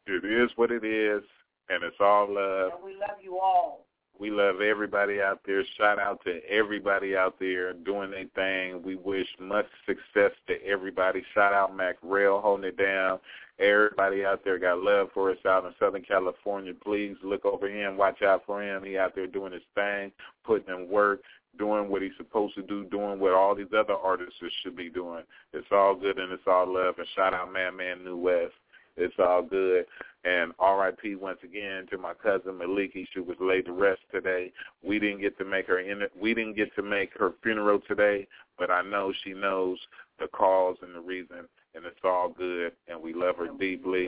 It 0.07 0.25
is 0.25 0.51
what 0.57 0.71
it 0.73 0.85
is, 0.85 1.23
and 1.69 1.85
it's 1.85 1.97
all 2.01 2.27
love. 2.33 2.73
And 2.75 2.85
we 2.85 2.93
love 2.93 3.19
you 3.23 3.39
all. 3.39 3.85
We 4.19 4.31
love 4.31 4.61
everybody 4.61 5.21
out 5.21 5.41
there. 5.47 5.63
Shout 5.79 5.99
out 5.99 6.21
to 6.25 6.41
everybody 6.49 7.17
out 7.17 7.37
there 7.39 7.73
doing 7.73 8.11
their 8.11 8.27
thing. 8.35 8.83
We 8.83 8.97
wish 8.97 9.27
much 9.41 9.67
success 9.87 10.33
to 10.49 10.55
everybody. 10.65 11.23
Shout 11.35 11.53
out 11.53 11.75
Mac 11.77 11.97
Rail 12.03 12.41
holding 12.41 12.67
it 12.67 12.77
down. 12.77 13.21
Everybody 13.59 14.25
out 14.25 14.43
there 14.45 14.59
got 14.59 14.83
love 14.83 15.09
for 15.13 15.31
us 15.31 15.37
out 15.47 15.65
in 15.65 15.73
Southern 15.79 16.03
California. 16.03 16.73
Please 16.83 17.17
look 17.23 17.45
over 17.45 17.69
him. 17.69 17.97
Watch 17.97 18.23
out 18.23 18.43
for 18.47 18.63
him. 18.63 18.83
He 18.83 18.97
out 18.97 19.15
there 19.15 19.27
doing 19.27 19.53
his 19.53 19.63
thing, 19.75 20.11
putting 20.45 20.75
in 20.75 20.89
work, 20.89 21.21
doing 21.59 21.89
what 21.89 22.03
he's 22.03 22.17
supposed 22.17 22.55
to 22.55 22.63
do, 22.63 22.85
doing 22.85 23.21
what 23.21 23.35
all 23.35 23.55
these 23.55 23.73
other 23.77 23.95
artists 23.95 24.35
should 24.63 24.77
be 24.77 24.89
doing. 24.89 25.23
It's 25.53 25.67
all 25.71 25.95
good 25.95 26.19
and 26.19 26.33
it's 26.33 26.43
all 26.47 26.73
love. 26.73 26.95
And 26.99 27.07
shout 27.15 27.35
out 27.35 27.53
Man 27.53 27.77
Man 27.77 28.03
New 28.05 28.17
West. 28.17 28.55
It's 28.97 29.15
all 29.19 29.43
good. 29.43 29.85
And 30.25 30.53
RIP 30.61 31.21
once 31.21 31.39
again 31.43 31.87
to 31.91 31.99
my 31.99 32.15
cousin 32.15 32.53
Maliki. 32.53 33.07
She 33.13 33.21
was 33.21 33.37
laid 33.41 33.67
to 33.67 33.73
rest 33.73 34.01
today. 34.13 34.53
We 34.83 34.99
didn't 34.99 35.21
get 35.21 35.37
to 35.39 35.45
make 35.45 35.67
her 35.67 35.81
in 35.81 36.03
we 36.21 36.35
didn't 36.35 36.57
get 36.57 36.75
to 36.77 36.83
make 36.83 37.11
her 37.19 37.33
funeral 37.43 37.81
today, 37.87 38.27
but 38.59 38.71
I 38.71 38.83
know 38.83 39.13
she 39.25 39.33
knows 39.33 39.79
the 40.19 40.29
cause 40.29 40.77
and 40.83 40.95
the 40.95 41.01
reason 41.01 41.49
and 41.75 41.85
it's 41.85 41.99
all 42.05 42.29
good 42.29 42.73
and 42.89 43.01
we 43.01 43.15
love 43.15 43.37
her 43.37 43.49
deeply. 43.59 44.07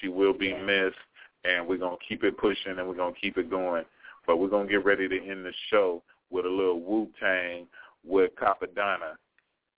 She 0.00 0.08
will 0.08 0.32
be 0.32 0.52
missed 0.54 0.96
and 1.44 1.66
we're 1.66 1.78
gonna 1.78 1.96
keep 2.06 2.24
it 2.24 2.36
pushing 2.36 2.78
and 2.78 2.88
we're 2.88 2.96
gonna 2.96 3.14
keep 3.20 3.38
it 3.38 3.50
going. 3.50 3.84
But 4.26 4.38
we're 4.38 4.48
gonna 4.48 4.68
get 4.68 4.84
ready 4.84 5.08
to 5.08 5.18
end 5.18 5.44
the 5.44 5.52
show 5.70 6.02
with 6.30 6.46
a 6.46 6.48
little 6.48 6.80
Wu 6.80 7.08
Tang 7.20 7.66
with 8.04 8.32
Cappadonna 8.36 9.14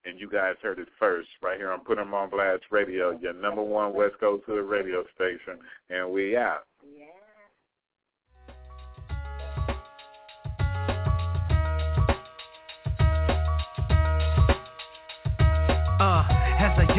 and 0.04 0.18
you 0.18 0.28
guys 0.28 0.54
heard 0.62 0.78
it 0.78 0.88
first 0.98 1.28
right 1.42 1.58
here 1.58 1.70
on 1.70 1.80
Put 1.80 1.98
'em 1.98 2.14
on 2.14 2.30
Blast 2.30 2.64
Radio, 2.70 3.10
your 3.10 3.34
number 3.34 3.62
one 3.62 3.92
West 3.92 4.18
Coast 4.18 4.44
Hood 4.44 4.64
radio 4.64 5.04
station, 5.14 5.58
and 5.90 6.10
we 6.10 6.36
out. 6.36 6.64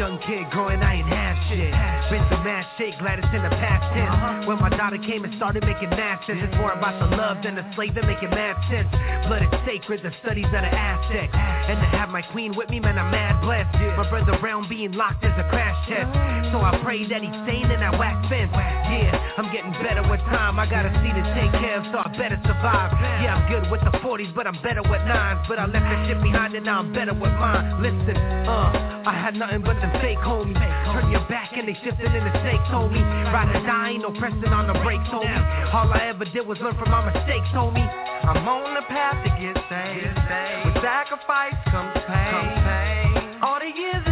Young 0.00 0.16
kid 0.24 0.48
growing, 0.48 0.80
I 0.80 0.96
ain't 0.96 1.12
half 1.12 1.36
shit. 1.52 1.76
Been 2.08 2.24
through 2.32 2.40
mad 2.40 2.64
shit, 2.80 2.96
glad 2.96 3.20
it's 3.20 3.28
in 3.36 3.44
the 3.44 3.52
past 3.60 3.84
tense. 3.92 4.48
When 4.48 4.56
my 4.56 4.72
daughter 4.72 4.96
came 4.96 5.28
and 5.28 5.36
started 5.36 5.60
making 5.60 5.92
mad 5.92 6.24
sense, 6.24 6.40
it's 6.40 6.56
more 6.56 6.72
about 6.72 6.96
the 6.96 7.12
love 7.20 7.44
than 7.44 7.60
the 7.60 7.68
slave 7.76 7.92
and 8.00 8.08
making 8.08 8.32
mad 8.32 8.56
sense. 8.72 8.88
Blood 9.28 9.44
is 9.44 9.52
sacred, 9.68 10.00
the 10.00 10.08
studies 10.24 10.48
of 10.48 10.64
the 10.64 10.72
Aztecs. 10.72 11.36
And 11.36 11.76
to 11.84 11.88
have 11.92 12.08
my 12.08 12.24
queen 12.32 12.56
with 12.56 12.72
me, 12.72 12.80
man, 12.80 12.96
I'm 12.96 13.12
mad 13.12 13.44
blessed. 13.44 13.76
My 14.00 14.08
brother 14.08 14.40
Brown 14.40 14.72
being 14.72 14.96
locked 14.96 15.20
is 15.20 15.36
a 15.36 15.44
crash 15.52 15.76
test. 15.84 16.08
So 16.48 16.64
I 16.64 16.80
pray 16.80 17.04
that 17.04 17.20
he's 17.20 17.36
sane 17.44 17.68
in 17.68 17.84
that 17.84 17.92
wax 18.00 18.16
fence. 18.32 18.48
Yeah, 18.56 19.12
I'm 19.36 19.52
getting 19.52 19.76
better 19.84 20.00
with 20.08 20.24
time. 20.32 20.56
I 20.56 20.64
got 20.64 20.88
a 20.88 20.92
seat 21.04 21.12
to 21.12 21.24
take 21.36 21.52
care 21.60 21.76
of, 21.76 21.84
so 21.92 22.00
I 22.00 22.08
better 22.16 22.40
survive. 22.48 22.96
Yeah, 23.20 23.36
I'm 23.36 23.44
good 23.52 23.68
with 23.68 23.84
the 23.84 23.92
40s, 24.00 24.32
but 24.32 24.48
I'm 24.48 24.56
better 24.64 24.80
with 24.80 25.04
nines. 25.04 25.44
But 25.44 25.60
I 25.60 25.68
left 25.68 25.84
that 25.84 26.08
shit 26.08 26.24
behind 26.24 26.56
and 26.56 26.64
now 26.64 26.80
I'm 26.80 26.88
better 26.96 27.12
with 27.12 27.36
mine. 27.36 27.84
Listen, 27.84 28.16
uh, 28.48 29.04
I 29.04 29.12
had 29.12 29.36
nothing 29.36 29.60
but 29.60 29.76
them 29.90 30.00
fake 30.00 30.18
homies. 30.18 30.58
Turn 30.92 31.10
your 31.10 31.26
back 31.28 31.52
and 31.56 31.68
they 31.68 31.74
shifting 31.84 32.06
in 32.06 32.24
the 32.24 32.32
snakes, 32.42 32.68
homie. 32.70 33.02
Ride 33.32 33.56
or 33.56 33.66
die, 33.66 33.90
ain't 33.90 34.02
no 34.02 34.10
pressing 34.18 34.52
on 34.52 34.66
the 34.66 34.74
brakes, 34.82 35.08
homie. 35.10 35.74
All 35.74 35.92
I 35.92 36.08
ever 36.08 36.24
did 36.24 36.46
was 36.46 36.58
learn 36.60 36.76
from 36.76 36.90
my 36.90 37.04
mistakes, 37.06 37.48
homie. 37.54 37.86
I'm 38.24 38.46
on 38.48 38.74
the 38.74 38.82
path 38.86 39.24
to 39.24 39.30
get 39.38 39.56
saved. 39.68 40.18
With 40.66 40.82
sacrifice 40.82 41.54
comes 41.70 41.94
pain. 42.06 43.42
All 43.42 43.58
the 43.58 43.70
years 43.70 44.09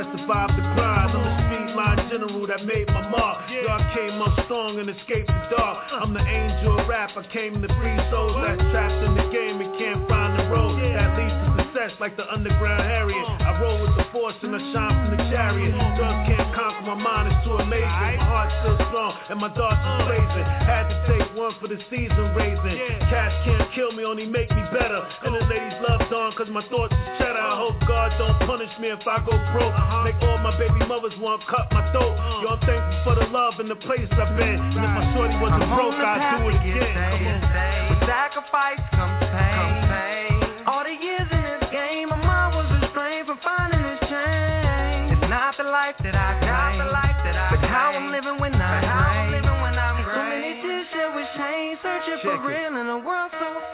that 0.00 0.18
survived 0.18 0.56
the 0.56 0.64
grind. 0.74 1.12
I'm 1.12 1.24
the 1.24 1.34
street 1.44 1.76
line 1.76 2.08
general 2.08 2.46
that 2.46 2.64
made 2.64 2.88
my 2.88 3.08
mark. 3.08 3.50
Y'all 3.52 3.84
came 3.94 4.20
up 4.22 4.32
strong 4.46 4.78
and 4.80 4.88
escaped 4.88 5.28
the 5.28 5.56
dark. 5.56 5.92
Uh. 5.92 6.00
I'm 6.00 6.14
the 6.14 6.24
angel 6.24 6.80
of 6.80 6.88
rap. 6.88 7.10
I 7.16 7.22
came 7.32 7.60
to 7.60 7.68
free 7.68 7.98
souls 8.10 8.36
that 8.40 8.56
trapped 8.72 9.04
in 9.04 9.14
the 9.14 9.28
game 9.28 9.60
and 9.60 9.72
can't 9.78 10.08
find 10.08 10.38
the 10.40 10.48
road 10.48 10.80
that 10.80 11.18
leads 11.18 11.36
to 11.44 11.59
success 11.70 11.94
like 12.00 12.16
the 12.16 12.26
underground 12.32 12.82
Harriet. 12.82 13.26
I 13.40 13.60
roll 13.62 13.80
with 13.82 13.94
the 13.96 14.04
force 14.12 14.34
and 14.42 14.54
I 14.54 14.60
shine 14.74 14.94
from 15.06 15.10
the 15.16 15.22
chariot. 15.30 15.70
Drugs 15.96 16.22
can't 16.26 16.50
conquer 16.54 16.82
my 16.82 16.98
mind, 16.98 17.30
it's 17.30 17.46
too 17.46 17.54
amazing. 17.54 17.86
My 17.86 18.18
heart's 18.18 18.54
still 18.62 18.78
strong 18.90 19.14
and 19.30 19.38
my 19.38 19.50
darts 19.54 19.78
are 19.78 20.02
blazing. 20.06 20.46
Had 20.66 20.90
to 20.90 20.96
take 21.06 21.26
one 21.38 21.54
for 21.62 21.68
the 21.68 21.78
season 21.90 22.34
raising. 22.34 22.78
Cash 23.06 23.34
can't 23.46 23.70
kill 23.74 23.92
me, 23.92 24.02
only 24.04 24.26
make 24.26 24.50
me 24.50 24.62
better. 24.74 24.98
And 25.22 25.34
the 25.34 25.42
ladies 25.46 25.78
love 25.86 26.02
Dawn 26.10 26.34
cause 26.34 26.50
my 26.50 26.62
thoughts 26.66 26.94
is 26.94 27.06
cheddar. 27.22 27.38
I 27.38 27.54
hope 27.54 27.78
God 27.86 28.14
don't 28.18 28.38
punish 28.46 28.72
me 28.82 28.90
if 28.90 29.06
I 29.06 29.22
go 29.22 29.34
broke. 29.54 29.74
Make 30.02 30.18
all 30.26 30.38
my 30.42 30.54
baby 30.58 30.82
mothers 30.86 31.14
want 31.22 31.42
cut 31.46 31.70
my 31.70 31.86
throat. 31.94 32.18
I'm 32.18 32.58
thankful 32.66 32.98
for 33.06 33.14
the 33.14 33.30
love 33.30 33.62
and 33.62 33.70
the 33.70 33.78
place 33.78 34.10
I've 34.10 34.34
been. 34.34 34.58
And 34.58 34.82
if 34.82 34.90
my 34.90 35.04
shorty 35.14 35.36
wasn't 35.38 35.70
broke, 35.70 35.94
I'd 35.94 36.42
do 36.42 36.50
it 36.50 36.58
again. 36.58 36.94
Come 36.98 37.26
on. 37.30 38.06
sacrifice 38.06 38.82
comes 38.90 39.19
not 45.98 46.78
the 46.78 46.86
life 46.92 47.18
that 47.26 47.34
I 47.34 47.48
claim, 47.50 47.60
but 47.60 47.68
how 47.68 47.90
I'm 47.90 48.10
living 48.14 48.38
when 48.38 48.54
I 48.54 48.78
reign. 48.78 49.42
So 49.42 50.22
many 50.22 50.62
tears 50.62 50.86
shed 50.94 51.14
with 51.14 51.26
change, 51.34 51.78
searching 51.82 52.18
for 52.22 52.34
it. 52.34 52.46
real 52.46 52.78
in 52.78 52.86
a 52.88 52.98
world 52.98 53.30
so 53.38 53.69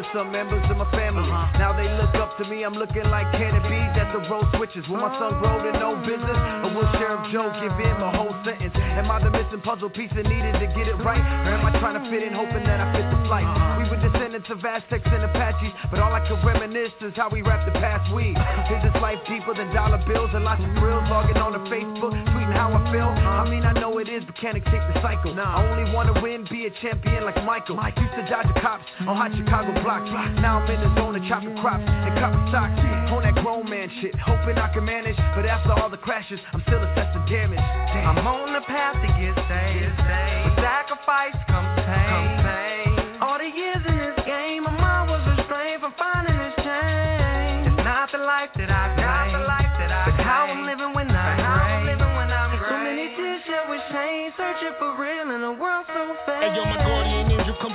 to 0.00 0.08
some 0.16 0.32
members 0.32 0.64
of 0.70 0.76
my 0.76 0.88
family. 0.96 1.28
Now 1.60 1.76
they 1.76 1.84
look 2.00 2.14
up 2.16 2.36
to 2.38 2.44
me. 2.48 2.64
I'm 2.64 2.72
looking 2.72 3.04
like 3.12 3.28
Cannon 3.36 3.60
Bees 3.68 3.92
at 4.00 4.08
the 4.16 4.24
road 4.32 4.48
switches. 4.56 4.88
Will 4.88 4.96
my 4.96 5.12
son 5.20 5.36
grow 5.40 5.60
to 5.60 5.72
no 5.76 6.00
business? 6.00 6.38
Or 6.64 6.72
will 6.72 6.88
Sheriff 6.96 7.28
Joe 7.32 7.52
give 7.60 7.76
him 7.76 8.00
a 8.00 8.10
whole 8.16 8.32
sentence? 8.44 8.72
Am 8.76 9.10
I 9.10 9.20
the 9.20 9.28
missing 9.28 9.60
puzzle 9.60 9.90
piece 9.90 10.10
that 10.16 10.24
needed 10.24 10.56
to 10.56 10.66
get 10.72 10.88
it 10.88 10.96
right? 11.04 11.20
Or 11.20 11.52
am 11.52 11.66
I 11.68 11.72
trying 11.76 12.00
to 12.00 12.04
fit 12.08 12.24
in, 12.24 12.32
hoping 12.32 12.64
that 12.64 12.80
I 12.80 12.86
fit 12.96 13.06
the 13.12 13.20
flight? 13.28 13.44
We 13.76 13.92
were 13.92 14.00
descendants 14.00 14.48
of 14.48 14.64
Aztecs 14.64 15.04
and 15.04 15.24
Apaches, 15.24 15.72
but 15.92 16.00
all 16.00 16.12
I 16.12 16.24
can 16.24 16.40
reminisce 16.40 16.96
is 17.04 17.12
how 17.16 17.28
we 17.28 17.42
rapped 17.42 17.68
the 17.68 17.76
past 17.76 18.08
week. 18.14 18.36
Is 18.72 18.80
this 18.80 18.96
life 19.04 19.20
deeper 19.28 19.52
than 19.52 19.68
dollar 19.74 20.00
bills 20.08 20.32
and 20.32 20.44
lots 20.44 20.64
of 20.64 20.70
thrills? 20.80 21.04
Logging 21.12 21.36
on 21.36 21.52
to 21.52 21.62
Facebook, 21.68 22.16
tweeting 22.32 22.56
how 22.56 22.72
I 22.72 22.80
feel. 22.88 23.12
I 23.12 23.44
mean, 23.48 23.68
I 23.68 23.76
know 23.76 23.98
it 23.98 24.08
is, 24.08 24.24
but 24.24 24.36
can't 24.40 24.56
escape 24.56 24.80
the 24.94 25.02
cycle. 25.04 25.36
I 25.36 25.60
only 25.60 25.92
want 25.92 26.08
to 26.08 26.16
win, 26.24 26.48
be 26.48 26.64
a 26.64 26.72
champion 26.80 27.24
like 27.28 27.36
Michael. 27.44 27.76
I 27.76 27.92
used 27.92 28.16
to 28.16 28.24
dodge 28.30 28.48
the 28.48 28.60
cops 28.60 28.88
on 29.04 29.12
hot 29.12 29.36
Chicago 29.36 29.76
blocks 29.82 29.89
blocks. 29.90 30.38
Now 30.38 30.62
I'm 30.62 30.70
in 30.70 30.78
the 30.78 30.90
zone 30.94 31.16
of 31.16 31.22
chopping 31.26 31.56
crops 31.58 31.82
and 31.82 32.14
copper 32.18 32.38
stocks 32.50 32.78
on 33.10 33.22
that 33.26 33.34
grown 33.42 33.68
man 33.68 33.90
shit. 34.00 34.14
Hoping 34.22 34.56
I 34.58 34.70
can 34.72 34.84
manage, 34.84 35.16
but 35.34 35.46
after 35.46 35.72
all 35.72 35.90
the 35.90 35.98
crashes, 35.98 36.38
I'm 36.52 36.62
still 36.62 36.82
assessing 36.82 37.26
damage. 37.26 37.58
Damn. 37.58 38.18
I'm 38.18 38.26
on 38.26 38.54
the 38.54 38.62
path 38.70 38.94
to 39.02 39.08
get 39.18 39.34
saved. 39.50 39.90
With 39.90 40.56
sacrifice 40.62 41.34
comes 41.50 41.74
pain. 41.82 42.26
pain. 42.46 43.18
All 43.18 43.38
the 43.38 43.50
years 43.50 43.82
in 43.82 43.98
this 43.98 44.18
game, 44.22 44.62
my 44.62 44.74
mind 44.78 45.10
was 45.10 45.22
restrained 45.26 45.82
from 45.82 45.94
finding 45.98 46.38
this 46.38 46.54
change. 46.62 47.74
It's 47.74 47.82
not 47.82 48.14
the 48.14 48.22
life 48.22 48.54
that 48.54 48.70
I 48.70 48.94
dreamed. 48.94 49.34
the 49.34 49.42
life 49.42 49.74
that 49.74 49.90
I 49.90 50.00
but 50.06 50.16
how 50.22 50.46
I'm 50.46 50.70
living 50.70 50.94
when 50.94 51.10
I'm 51.10 52.54
great. 52.58 52.70
So 52.70 52.78
many 52.78 53.10
tears 53.18 53.42
shed 53.42 53.66
with 53.66 53.82
shame, 53.90 54.30
searching 54.38 54.74
for 54.78 54.94
real 54.94 55.34
in 55.34 55.42
a 55.42 55.52
world 55.52 55.86
so 55.90 56.14
fake. 56.24 56.46
Hey, 56.46 56.54
yo, 56.54 56.64
my 56.64 56.78
guardian 56.78 57.29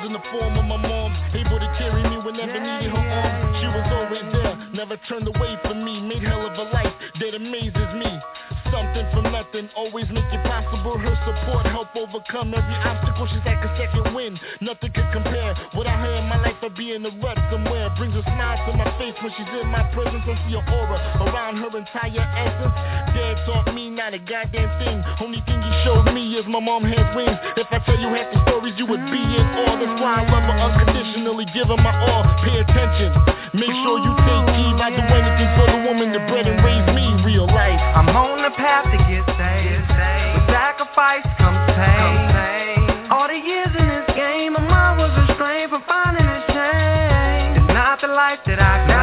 in 0.06 0.14
the 0.14 0.22
form 0.32 0.56
of 0.56 0.66
my 0.66 0.78
mom, 0.78 1.12
able 1.34 1.58
to 1.58 1.76
carry 1.80 2.04
me 2.04 2.18
whenever 2.22 2.54
needed 2.54 2.92
her 2.94 3.06
arms. 3.10 3.58
She 3.58 3.66
was 3.66 3.86
always 3.90 4.34
there, 4.34 4.70
never 4.72 4.98
turned 5.10 5.28
away 5.28 5.58
from 5.64 5.84
me, 5.84 6.00
made 6.00 6.22
hell 6.22 6.46
of 6.46 6.54
a 6.54 6.70
life 6.72 6.94
that 7.20 7.34
amazes 7.34 7.94
me 7.98 8.20
something 8.76 9.08
from 9.16 9.32
nothing, 9.32 9.72
always 9.80 10.04
make 10.12 10.28
it 10.36 10.44
possible. 10.44 11.00
Her 11.00 11.16
support 11.24 11.64
help 11.72 11.96
overcome 11.96 12.52
every 12.52 12.78
obstacle. 12.84 13.24
She's 13.32 13.46
like 13.48 13.64
a 13.64 13.72
second 13.80 14.12
wind, 14.12 14.36
nothing 14.60 14.92
can 14.92 15.08
compare. 15.16 15.56
Without 15.72 16.04
her 16.04 16.20
in 16.20 16.28
my 16.28 16.36
life, 16.44 16.60
I'd 16.60 16.76
be 16.76 16.92
in 16.92 17.08
a 17.08 17.12
rut 17.24 17.40
somewhere. 17.48 17.88
Brings 17.96 18.20
a 18.20 18.24
smile 18.28 18.60
to 18.68 18.76
my 18.76 18.92
face 19.00 19.16
when 19.24 19.32
she's 19.40 19.48
in 19.56 19.72
my 19.72 19.88
presence. 19.96 20.28
I 20.28 20.36
see 20.44 20.60
her 20.60 20.66
aura 20.68 21.00
around 21.24 21.64
her 21.64 21.72
entire 21.72 22.28
essence. 22.36 22.76
Dad 23.16 23.40
taught 23.48 23.72
me 23.72 23.88
not 23.90 24.12
a 24.14 24.20
goddamn 24.20 24.68
thing. 24.84 25.00
Only 25.24 25.40
thing 25.48 25.64
he 25.64 25.72
showed 25.88 26.12
me 26.12 26.36
is 26.36 26.44
my 26.52 26.60
mom 26.60 26.84
has 26.84 27.08
wings. 27.16 27.40
If 27.56 27.72
I 27.72 27.80
tell 27.88 27.96
you 27.96 28.12
half 28.12 28.28
the 28.36 28.44
stories, 28.44 28.76
you 28.76 28.86
would 28.92 29.06
be 29.08 29.24
in 29.24 29.46
awe. 29.64 29.80
That's 29.80 29.96
why 30.04 30.20
I 30.20 30.24
love 30.28 30.44
her 30.52 30.58
unconditionally, 30.60 31.48
give 31.56 31.72
her 31.72 31.80
my 31.80 31.96
all. 32.12 32.28
Pay 32.44 32.60
attention, 32.60 33.16
make 33.56 33.72
sure 33.88 34.04
you 34.04 34.12
take 34.28 34.48
heed. 34.52 34.76
I 34.76 34.92
do 34.92 35.00
anything 35.00 35.50
for 35.56 35.66
the 35.72 35.80
woman 35.88 36.12
that 36.12 36.28
bred 36.28 36.44
and 36.44 36.60
life 48.16 48.40
that 48.46 48.60
I 48.60 48.95